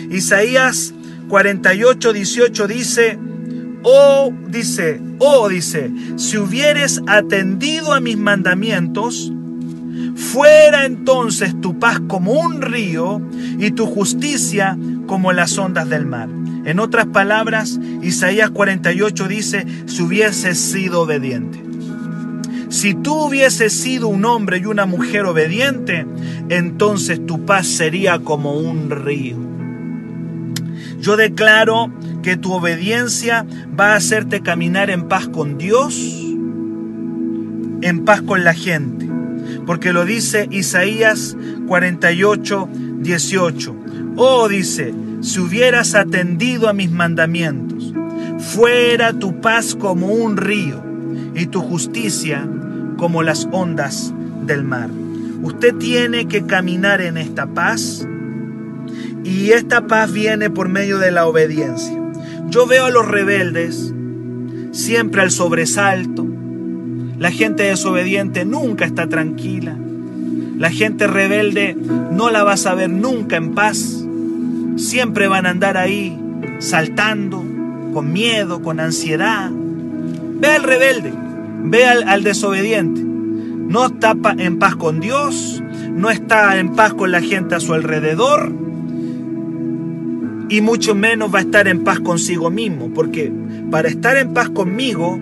Isaías 0.09 0.93
48, 1.30 2.12
18 2.12 2.68
dice, 2.68 3.18
oh, 3.84 4.34
dice, 4.49 4.99
oh, 5.20 5.47
dice, 5.47 5.89
si 6.18 6.38
hubieres 6.38 7.01
atendido 7.07 7.93
a 7.93 8.01
mis 8.01 8.18
mandamientos, 8.18 9.32
fuera 10.16 10.86
entonces 10.86 11.59
tu 11.62 11.80
paz 11.80 12.01
como 12.09 12.34
un 12.34 12.62
río 12.62 13.22
y 13.57 13.72
tu 13.72 13.86
justicia 13.86 14.78
como 15.12 15.34
las 15.34 15.57
ondas 15.57 15.89
del 15.89 16.05
mar. 16.05 16.30
En 16.64 16.80
otras 16.80 17.05
palabras, 17.05 17.78
Isaías 18.01 18.49
48 18.49 19.28
dice, 19.28 19.66
si 19.86 20.03
hubieses 20.03 20.57
sido 20.57 21.01
obediente. 21.01 21.62
Si 22.70 22.93
tú 22.93 23.26
hubieses 23.26 23.74
sido 23.74 24.07
un 24.07 24.24
hombre 24.24 24.59
y 24.59 24.68
una 24.68 24.86
mujer 24.86 25.26
obediente, 25.26 26.05
entonces 26.47 27.26
tu 27.26 27.45
paz 27.45 27.68
sería 27.68 28.20
como 28.20 28.53
un 28.53 28.89
río. 28.89 29.36
Yo 31.01 31.18
declaro 31.18 31.91
que 32.24 32.38
tu 32.38 32.53
obediencia 32.53 33.45
va 33.78 33.91
a 33.91 33.95
hacerte 33.97 34.39
caminar 34.39 34.89
en 34.89 35.09
paz 35.09 35.28
con 35.28 35.57
Dios, 35.57 35.93
en 37.82 38.05
paz 38.05 38.22
con 38.22 38.45
la 38.45 38.53
gente. 38.53 39.09
Porque 39.66 39.91
lo 39.91 40.05
dice 40.05 40.47
Isaías 40.51 41.36
48, 41.68 42.70
18. 42.99 43.81
Oh, 44.24 44.47
dice, 44.47 44.93
si 45.22 45.39
hubieras 45.39 45.95
atendido 45.95 46.69
a 46.69 46.74
mis 46.74 46.91
mandamientos, 46.91 47.91
fuera 48.38 49.13
tu 49.13 49.41
paz 49.41 49.74
como 49.74 50.13
un 50.13 50.38
río 50.38 50.80
y 51.34 51.47
tu 51.47 51.59
justicia 51.59 52.47
como 52.97 53.24
las 53.24 53.47
ondas 53.51 54.13
del 54.45 54.63
mar. 54.63 54.91
Usted 55.41 55.74
tiene 55.74 56.28
que 56.28 56.45
caminar 56.45 57.01
en 57.01 57.17
esta 57.17 57.47
paz 57.47 58.07
y 59.24 59.53
esta 59.53 59.88
paz 59.88 60.13
viene 60.13 60.51
por 60.51 60.69
medio 60.69 60.99
de 60.99 61.09
la 61.09 61.26
obediencia. 61.26 61.99
Yo 62.47 62.67
veo 62.67 62.86
a 62.86 62.91
los 62.91 63.07
rebeldes 63.07 63.91
siempre 64.72 65.24
al 65.24 65.32
sobresalto. 65.32 66.28
La 67.17 67.32
gente 67.32 67.63
desobediente 67.63 68.45
nunca 68.45 68.86
está 68.86 69.09
tranquila. 69.09 69.76
La 70.59 70.69
gente 70.69 71.07
rebelde 71.07 71.76
no 72.11 72.30
la 72.30 72.43
vas 72.43 72.67
a 72.67 72.76
ver 72.76 72.91
nunca 72.91 73.36
en 73.36 73.55
paz 73.55 74.01
siempre 74.76 75.28
van 75.28 75.45
a 75.45 75.51
andar 75.51 75.78
ahí 75.78 76.17
saltando, 76.59 77.43
con 77.93 78.11
miedo, 78.11 78.61
con 78.61 78.80
ansiedad. 78.80 79.51
Ve 79.51 80.47
al 80.47 80.63
rebelde, 80.63 81.13
ve 81.63 81.86
al, 81.86 82.24
desobediente. 82.24 83.01
No 83.01 83.86
está 83.86 84.15
en 84.38 84.59
paz 84.59 84.76
con 84.76 84.99
Dios, 84.99 85.61
no 85.91 86.09
está 86.09 86.59
en 86.59 86.76
paz 86.76 86.93
con 86.93 87.11
la 87.11 87.22
gente 87.22 87.55
a 87.55 87.59
su 87.59 87.74
alrededor 87.74 88.51
y 90.49 90.59
mucho 90.59 90.95
menos 90.95 91.34
va 91.34 91.39
a 91.39 91.43
estar 91.43 91.69
en 91.69 91.86
paz 91.86 92.01
consigo 92.01 92.49
mismo, 92.49 92.89
porque 92.93 93.32
para 93.69 93.88
estar 93.88 94.17
en 94.17 94.34
paz 94.34 94.49
conmigo 94.49 95.17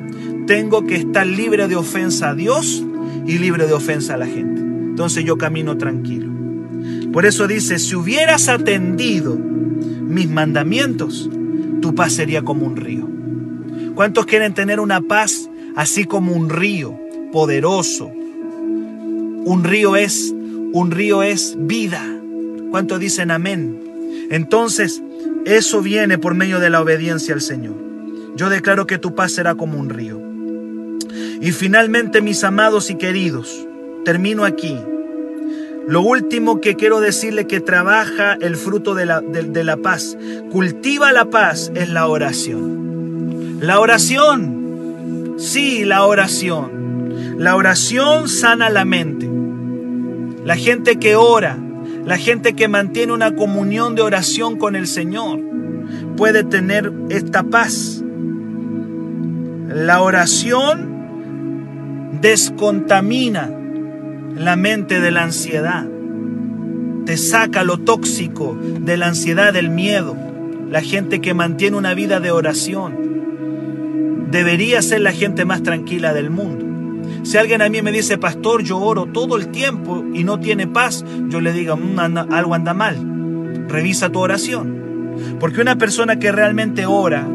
tengo 0.48 0.88
que 0.88 0.96
estar 0.96 1.28
libre 1.28 1.68
de 1.68 1.76
ofensa 1.76 2.30
a 2.30 2.34
Dios 2.34 2.84
y 3.28 3.38
libre 3.38 3.68
de 3.68 3.74
ofensa 3.74 4.16
a 4.16 4.18
la 4.18 4.26
gente. 4.26 4.62
Entonces 4.62 5.24
yo 5.24 5.38
camino 5.38 5.78
tranquilo. 5.78 6.29
Por 7.14 7.26
eso 7.26 7.48
dice, 7.48 7.80
si 7.80 7.96
hubieras 7.96 8.50
atendido 8.50 9.36
mis 9.36 10.30
mandamientos, 10.30 11.30
tu 11.82 11.96
paz 11.96 12.14
sería 12.14 12.44
como 12.44 12.66
un 12.66 12.76
río. 12.76 13.08
¿Cuántos 13.96 14.26
quieren 14.26 14.54
tener 14.54 14.80
una 14.80 15.02
paz 15.02 15.50
así 15.76 16.06
como 16.06 16.34
un 16.34 16.50
río 16.50 16.98
poderoso? 17.32 18.08
Un 18.08 19.64
río 19.64 19.96
es, 19.96 20.34
un 20.74 20.92
río 20.92 21.24
es 21.24 21.56
vida. 21.60 22.04
¿Cuántos 22.72 23.00
dicen 23.00 23.32
amén? 23.32 24.28
Entonces, 24.30 25.02
eso 25.46 25.82
viene 25.82 26.18
por 26.18 26.36
medio 26.36 26.60
de 26.60 26.70
la 26.70 26.82
obediencia 26.82 27.34
al 27.34 27.42
Señor. 27.42 27.76
Yo 28.36 28.50
declaro 28.50 28.86
que 28.86 29.00
tu 29.00 29.16
paz 29.16 29.32
será 29.32 29.56
como 29.56 29.80
un 29.80 29.90
río. 29.90 30.22
Y 31.42 31.52
finalmente, 31.52 32.22
mis 32.22 32.44
amados 32.44 32.90
y 32.90 32.96
queridos, 32.96 33.66
termino 34.06 34.46
aquí. 34.46 34.78
Lo 35.90 36.02
último 36.04 36.62
que 36.62 36.76
quiero 36.76 37.02
decirle 37.02 37.48
que 37.48 37.62
trabaja 37.62 38.38
el 38.40 38.58
fruto 38.58 38.94
de 38.94 39.08
la, 39.08 39.22
de, 39.22 39.64
la 39.64 39.76
paz, 39.76 40.16
cultiva 40.52 41.12
la 41.12 41.26
paz 41.26 41.72
es 41.74 41.90
la 41.90 42.06
oración. 42.06 43.58
La 43.60 43.80
oración, 43.80 45.34
sí, 45.40 45.86
la 45.86 46.06
oración. 46.06 47.40
La 47.40 47.56
oración 47.56 48.30
sana 48.30 48.70
la 48.70 48.86
mente. 48.86 49.28
La 50.46 50.58
gente 50.58 51.00
que 51.00 51.16
ora, 51.16 51.58
la 52.06 52.20
gente 52.20 52.54
que 52.54 52.68
mantiene 52.68 53.12
una 53.12 53.36
comunión 53.36 53.96
de 53.96 54.04
oración 54.04 54.60
con 54.60 54.76
el 54.76 54.86
Señor, 54.86 55.40
puede 56.16 56.44
tener 56.44 56.94
esta 57.10 57.42
paz. 57.42 58.04
La 59.74 60.04
oración 60.04 62.20
descontamina 62.22 63.56
la 64.40 64.56
mente 64.56 65.02
de 65.02 65.12
la 65.12 65.24
ansiedad. 65.24 65.86
Te 67.06 67.18
saca 67.18 67.66
lo 67.66 67.78
tóxico 67.80 68.58
de 68.58 68.96
la 68.96 69.08
ansiedad, 69.08 69.52
del 69.52 69.70
miedo. 69.70 70.16
La 70.72 70.82
gente 70.82 71.20
que 71.20 71.34
mantiene 71.34 71.76
una 71.76 71.94
vida 71.94 72.22
de 72.22 72.32
oración 72.32 74.28
debería 74.32 74.82
ser 74.82 75.02
la 75.02 75.12
gente 75.12 75.44
más 75.44 75.62
tranquila 75.62 76.14
del 76.14 76.30
mundo. 76.30 76.66
Si 77.24 77.38
alguien 77.38 77.62
a 77.62 77.68
mí 77.68 77.82
me 77.82 77.92
dice, 77.92 78.18
pastor, 78.18 78.64
yo 78.64 78.78
oro 78.78 79.08
todo 79.08 79.36
el 79.36 79.50
tiempo 79.50 80.06
y 80.14 80.24
no 80.24 80.40
tiene 80.40 80.68
paz, 80.68 81.04
yo 81.28 81.42
le 81.42 81.52
digo, 81.52 81.76
mm, 81.76 82.00
algo 82.32 82.54
anda 82.54 82.74
mal. 82.74 82.96
Revisa 83.68 84.10
tu 84.10 84.20
oración. 84.20 84.80
Porque 85.38 85.60
una 85.60 85.78
persona 85.78 86.18
que 86.18 86.32
realmente 86.32 86.86
ora 86.86 87.28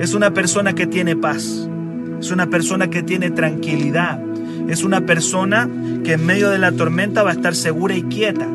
es 0.00 0.14
una 0.14 0.32
persona 0.32 0.74
que 0.74 0.86
tiene 0.86 1.16
paz. 1.16 1.68
Es 2.18 2.30
una 2.30 2.46
persona 2.46 2.88
que 2.88 3.02
tiene 3.02 3.30
tranquilidad. 3.30 4.22
Es 4.68 4.84
una 4.84 5.02
persona 5.02 5.68
que 6.06 6.12
en 6.12 6.24
medio 6.24 6.50
de 6.50 6.58
la 6.58 6.70
tormenta 6.70 7.24
va 7.24 7.30
a 7.30 7.32
estar 7.32 7.56
segura 7.56 7.96
y 7.96 8.04
quieta. 8.04 8.46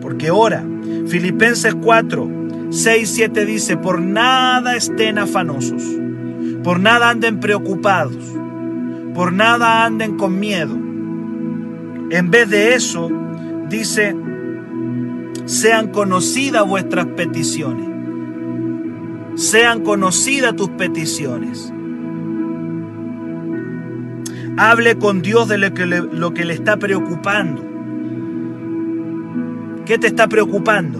Porque 0.00 0.32
ora. 0.32 0.64
Filipenses 1.06 1.76
4, 1.76 2.28
6, 2.70 3.08
7 3.08 3.46
dice, 3.46 3.76
por 3.76 4.00
nada 4.00 4.74
estén 4.74 5.18
afanosos, 5.18 5.84
por 6.64 6.80
nada 6.80 7.10
anden 7.10 7.38
preocupados, 7.38 8.16
por 9.14 9.32
nada 9.32 9.84
anden 9.84 10.16
con 10.16 10.40
miedo. 10.40 10.74
En 12.10 12.30
vez 12.32 12.50
de 12.50 12.74
eso, 12.74 13.12
dice, 13.68 14.16
sean 15.44 15.92
conocidas 15.92 16.66
vuestras 16.66 17.06
peticiones. 17.06 17.86
Sean 19.36 19.84
conocidas 19.84 20.56
tus 20.56 20.70
peticiones. 20.70 21.72
Hable 24.58 24.96
con 24.96 25.20
Dios 25.20 25.48
de 25.48 25.58
lo 25.58 25.74
que, 25.74 25.84
le, 26.44 26.54
está 26.54 26.78
preocupando. 26.78 27.62
¿Qué 29.84 29.98
te 29.98 30.06
está 30.06 30.28
preocupando? 30.28 30.98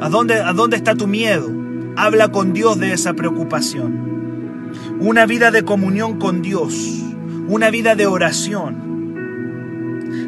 ¿A 0.00 0.08
dónde, 0.08 0.40
¿A 0.40 0.52
dónde 0.52 0.76
está 0.76 0.96
tu 0.96 1.06
miedo? 1.06 1.48
Habla 1.96 2.32
con 2.32 2.52
Dios 2.52 2.80
de 2.80 2.92
esa 2.92 3.14
preocupación. 3.14 4.66
Una 4.98 5.24
vida 5.24 5.52
de 5.52 5.62
comunión 5.62 6.18
con 6.18 6.42
Dios. 6.42 7.04
Una 7.46 7.70
vida 7.70 7.94
de 7.94 8.06
oración. 8.06 8.84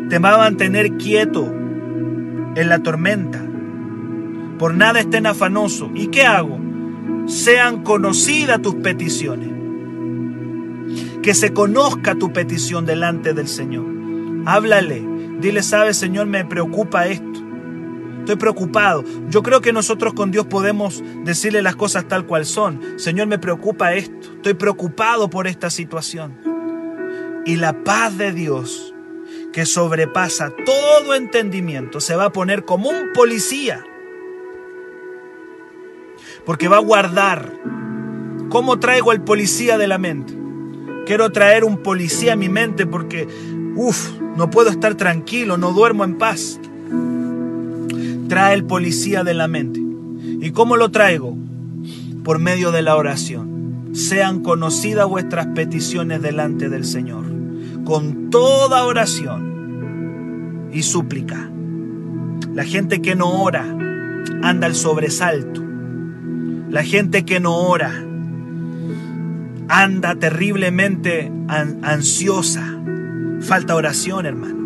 te 0.08 0.20
va 0.20 0.34
a 0.34 0.38
mantener 0.38 0.98
quieto 0.98 1.52
en 2.54 2.68
la 2.68 2.78
tormenta. 2.78 3.44
Por 4.56 4.72
nada 4.72 5.00
estén 5.00 5.26
afanosos. 5.26 5.90
¿Y 5.96 6.06
qué 6.06 6.26
hago? 6.26 6.60
Sean 7.26 7.82
conocidas 7.82 8.62
tus 8.62 8.76
peticiones. 8.76 9.57
Que 11.28 11.34
se 11.34 11.52
conozca 11.52 12.14
tu 12.14 12.32
petición 12.32 12.86
delante 12.86 13.34
del 13.34 13.48
Señor. 13.48 13.84
Háblale. 14.46 15.06
Dile, 15.38 15.62
sabes, 15.62 15.98
Señor, 15.98 16.26
me 16.26 16.46
preocupa 16.46 17.06
esto. 17.06 17.40
Estoy 18.20 18.36
preocupado. 18.36 19.04
Yo 19.28 19.42
creo 19.42 19.60
que 19.60 19.74
nosotros 19.74 20.14
con 20.14 20.30
Dios 20.30 20.46
podemos 20.46 21.04
decirle 21.26 21.60
las 21.60 21.76
cosas 21.76 22.08
tal 22.08 22.24
cual 22.24 22.46
son. 22.46 22.80
Señor, 22.96 23.26
me 23.26 23.38
preocupa 23.38 23.92
esto. 23.92 24.36
Estoy 24.36 24.54
preocupado 24.54 25.28
por 25.28 25.46
esta 25.46 25.68
situación. 25.68 26.34
Y 27.44 27.56
la 27.56 27.84
paz 27.84 28.16
de 28.16 28.32
Dios, 28.32 28.94
que 29.52 29.66
sobrepasa 29.66 30.54
todo 30.64 31.14
entendimiento, 31.14 32.00
se 32.00 32.16
va 32.16 32.24
a 32.24 32.32
poner 32.32 32.64
como 32.64 32.88
un 32.88 33.12
policía. 33.12 33.84
Porque 36.46 36.68
va 36.68 36.78
a 36.78 36.80
guardar. 36.80 37.52
¿Cómo 38.48 38.80
traigo 38.80 39.10
al 39.10 39.22
policía 39.24 39.76
de 39.76 39.88
la 39.88 39.98
mente? 39.98 40.37
Quiero 41.08 41.32
traer 41.32 41.64
un 41.64 41.78
policía 41.78 42.34
a 42.34 42.36
mi 42.36 42.50
mente 42.50 42.84
porque, 42.84 43.26
uff, 43.76 44.10
no 44.36 44.50
puedo 44.50 44.68
estar 44.68 44.94
tranquilo, 44.94 45.56
no 45.56 45.72
duermo 45.72 46.04
en 46.04 46.18
paz. 46.18 46.60
Trae 48.28 48.54
el 48.54 48.64
policía 48.64 49.24
de 49.24 49.32
la 49.32 49.48
mente. 49.48 49.80
¿Y 49.80 50.50
cómo 50.50 50.76
lo 50.76 50.90
traigo? 50.90 51.34
Por 52.22 52.38
medio 52.38 52.72
de 52.72 52.82
la 52.82 52.94
oración. 52.94 53.88
Sean 53.94 54.42
conocidas 54.42 55.08
vuestras 55.08 55.46
peticiones 55.46 56.20
delante 56.20 56.68
del 56.68 56.84
Señor. 56.84 57.24
Con 57.86 58.28
toda 58.28 58.84
oración 58.84 60.68
y 60.74 60.82
súplica. 60.82 61.50
La 62.52 62.64
gente 62.64 63.00
que 63.00 63.16
no 63.16 63.30
ora 63.30 63.64
anda 64.42 64.66
al 64.66 64.74
sobresalto. 64.74 65.64
La 66.68 66.84
gente 66.84 67.24
que 67.24 67.40
no 67.40 67.56
ora 67.56 68.04
anda 69.68 70.14
terriblemente 70.14 71.30
ansiosa. 71.48 72.64
Falta 73.40 73.74
oración, 73.74 74.26
hermano. 74.26 74.56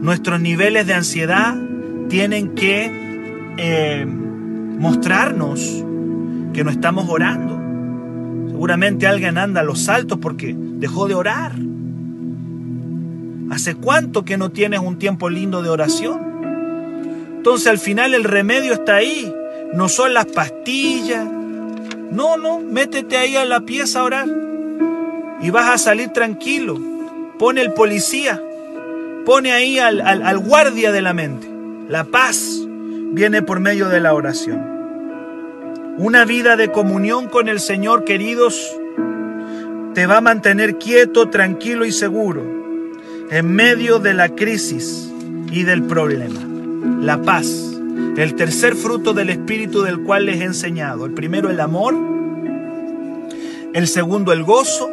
Nuestros 0.00 0.40
niveles 0.40 0.86
de 0.86 0.94
ansiedad 0.94 1.56
tienen 2.08 2.54
que 2.54 3.54
eh, 3.58 4.06
mostrarnos 4.06 5.84
que 6.52 6.64
no 6.64 6.70
estamos 6.70 7.08
orando. 7.08 7.58
Seguramente 8.48 9.06
alguien 9.06 9.38
anda 9.38 9.60
a 9.60 9.64
los 9.64 9.80
saltos 9.80 10.18
porque 10.18 10.54
dejó 10.56 11.08
de 11.08 11.14
orar. 11.14 11.52
¿Hace 13.50 13.74
cuánto 13.74 14.24
que 14.24 14.36
no 14.36 14.50
tienes 14.50 14.80
un 14.80 14.98
tiempo 14.98 15.28
lindo 15.30 15.62
de 15.62 15.70
oración? 15.70 16.20
Entonces 17.36 17.66
al 17.66 17.78
final 17.78 18.14
el 18.14 18.24
remedio 18.24 18.74
está 18.74 18.96
ahí. 18.96 19.32
No 19.74 19.88
son 19.88 20.14
las 20.14 20.26
pastillas. 20.26 21.37
No, 22.10 22.36
no, 22.36 22.60
métete 22.60 23.16
ahí 23.16 23.36
a 23.36 23.44
la 23.44 23.60
pieza 23.60 24.00
a 24.00 24.04
orar. 24.04 24.28
Y 25.40 25.50
vas 25.50 25.70
a 25.70 25.78
salir 25.78 26.08
tranquilo. 26.08 26.78
Pone 27.38 27.60
el 27.60 27.72
policía. 27.72 28.42
Pone 29.24 29.52
ahí 29.52 29.78
al, 29.78 30.00
al 30.00 30.38
guardia 30.38 30.90
de 30.92 31.02
la 31.02 31.12
mente. 31.12 31.48
La 31.88 32.04
paz 32.04 32.60
viene 33.12 33.42
por 33.42 33.60
medio 33.60 33.88
de 33.88 34.00
la 34.00 34.14
oración. 34.14 34.78
Una 35.98 36.24
vida 36.24 36.56
de 36.56 36.70
comunión 36.70 37.28
con 37.28 37.48
el 37.48 37.60
Señor, 37.60 38.04
queridos, 38.04 38.76
te 39.94 40.06
va 40.06 40.18
a 40.18 40.20
mantener 40.20 40.78
quieto, 40.78 41.28
tranquilo 41.28 41.84
y 41.84 41.92
seguro 41.92 42.58
en 43.30 43.52
medio 43.52 43.98
de 43.98 44.14
la 44.14 44.30
crisis 44.30 45.10
y 45.50 45.64
del 45.64 45.82
problema. 45.82 46.40
La 47.00 47.20
paz, 47.22 47.77
el 48.16 48.34
tercer 48.34 48.74
fruto 48.74 49.14
del 49.14 49.30
Espíritu 49.30 49.82
del 49.82 50.02
cual 50.02 50.26
les 50.26 50.40
he 50.40 50.44
enseñado. 50.44 51.06
El 51.06 51.14
primero 51.14 51.50
el 51.50 51.60
amor, 51.60 51.94
el 53.74 53.86
segundo 53.86 54.32
el 54.32 54.42
gozo 54.42 54.90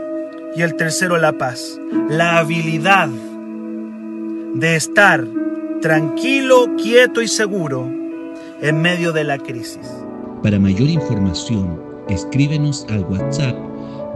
y 0.56 0.62
el 0.62 0.76
tercero 0.76 1.18
la 1.18 1.38
paz. 1.38 1.80
La 2.10 2.38
habilidad 2.38 3.10
de 4.54 4.76
estar 4.76 5.26
tranquilo, 5.82 6.76
quieto 6.78 7.22
y 7.22 7.28
seguro 7.28 7.90
en 8.62 8.82
medio 8.82 9.12
de 9.12 9.24
la 9.24 9.38
crisis. 9.38 9.88
Para 10.42 10.60
mayor 10.60 10.90
información, 10.90 11.80
escríbenos 12.08 12.86
al 12.90 13.04
WhatsApp 13.06 13.56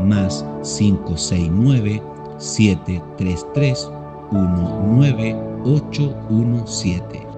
más 0.02 0.46
569 0.64 2.02
733 2.38 3.90
19817. 4.32 7.29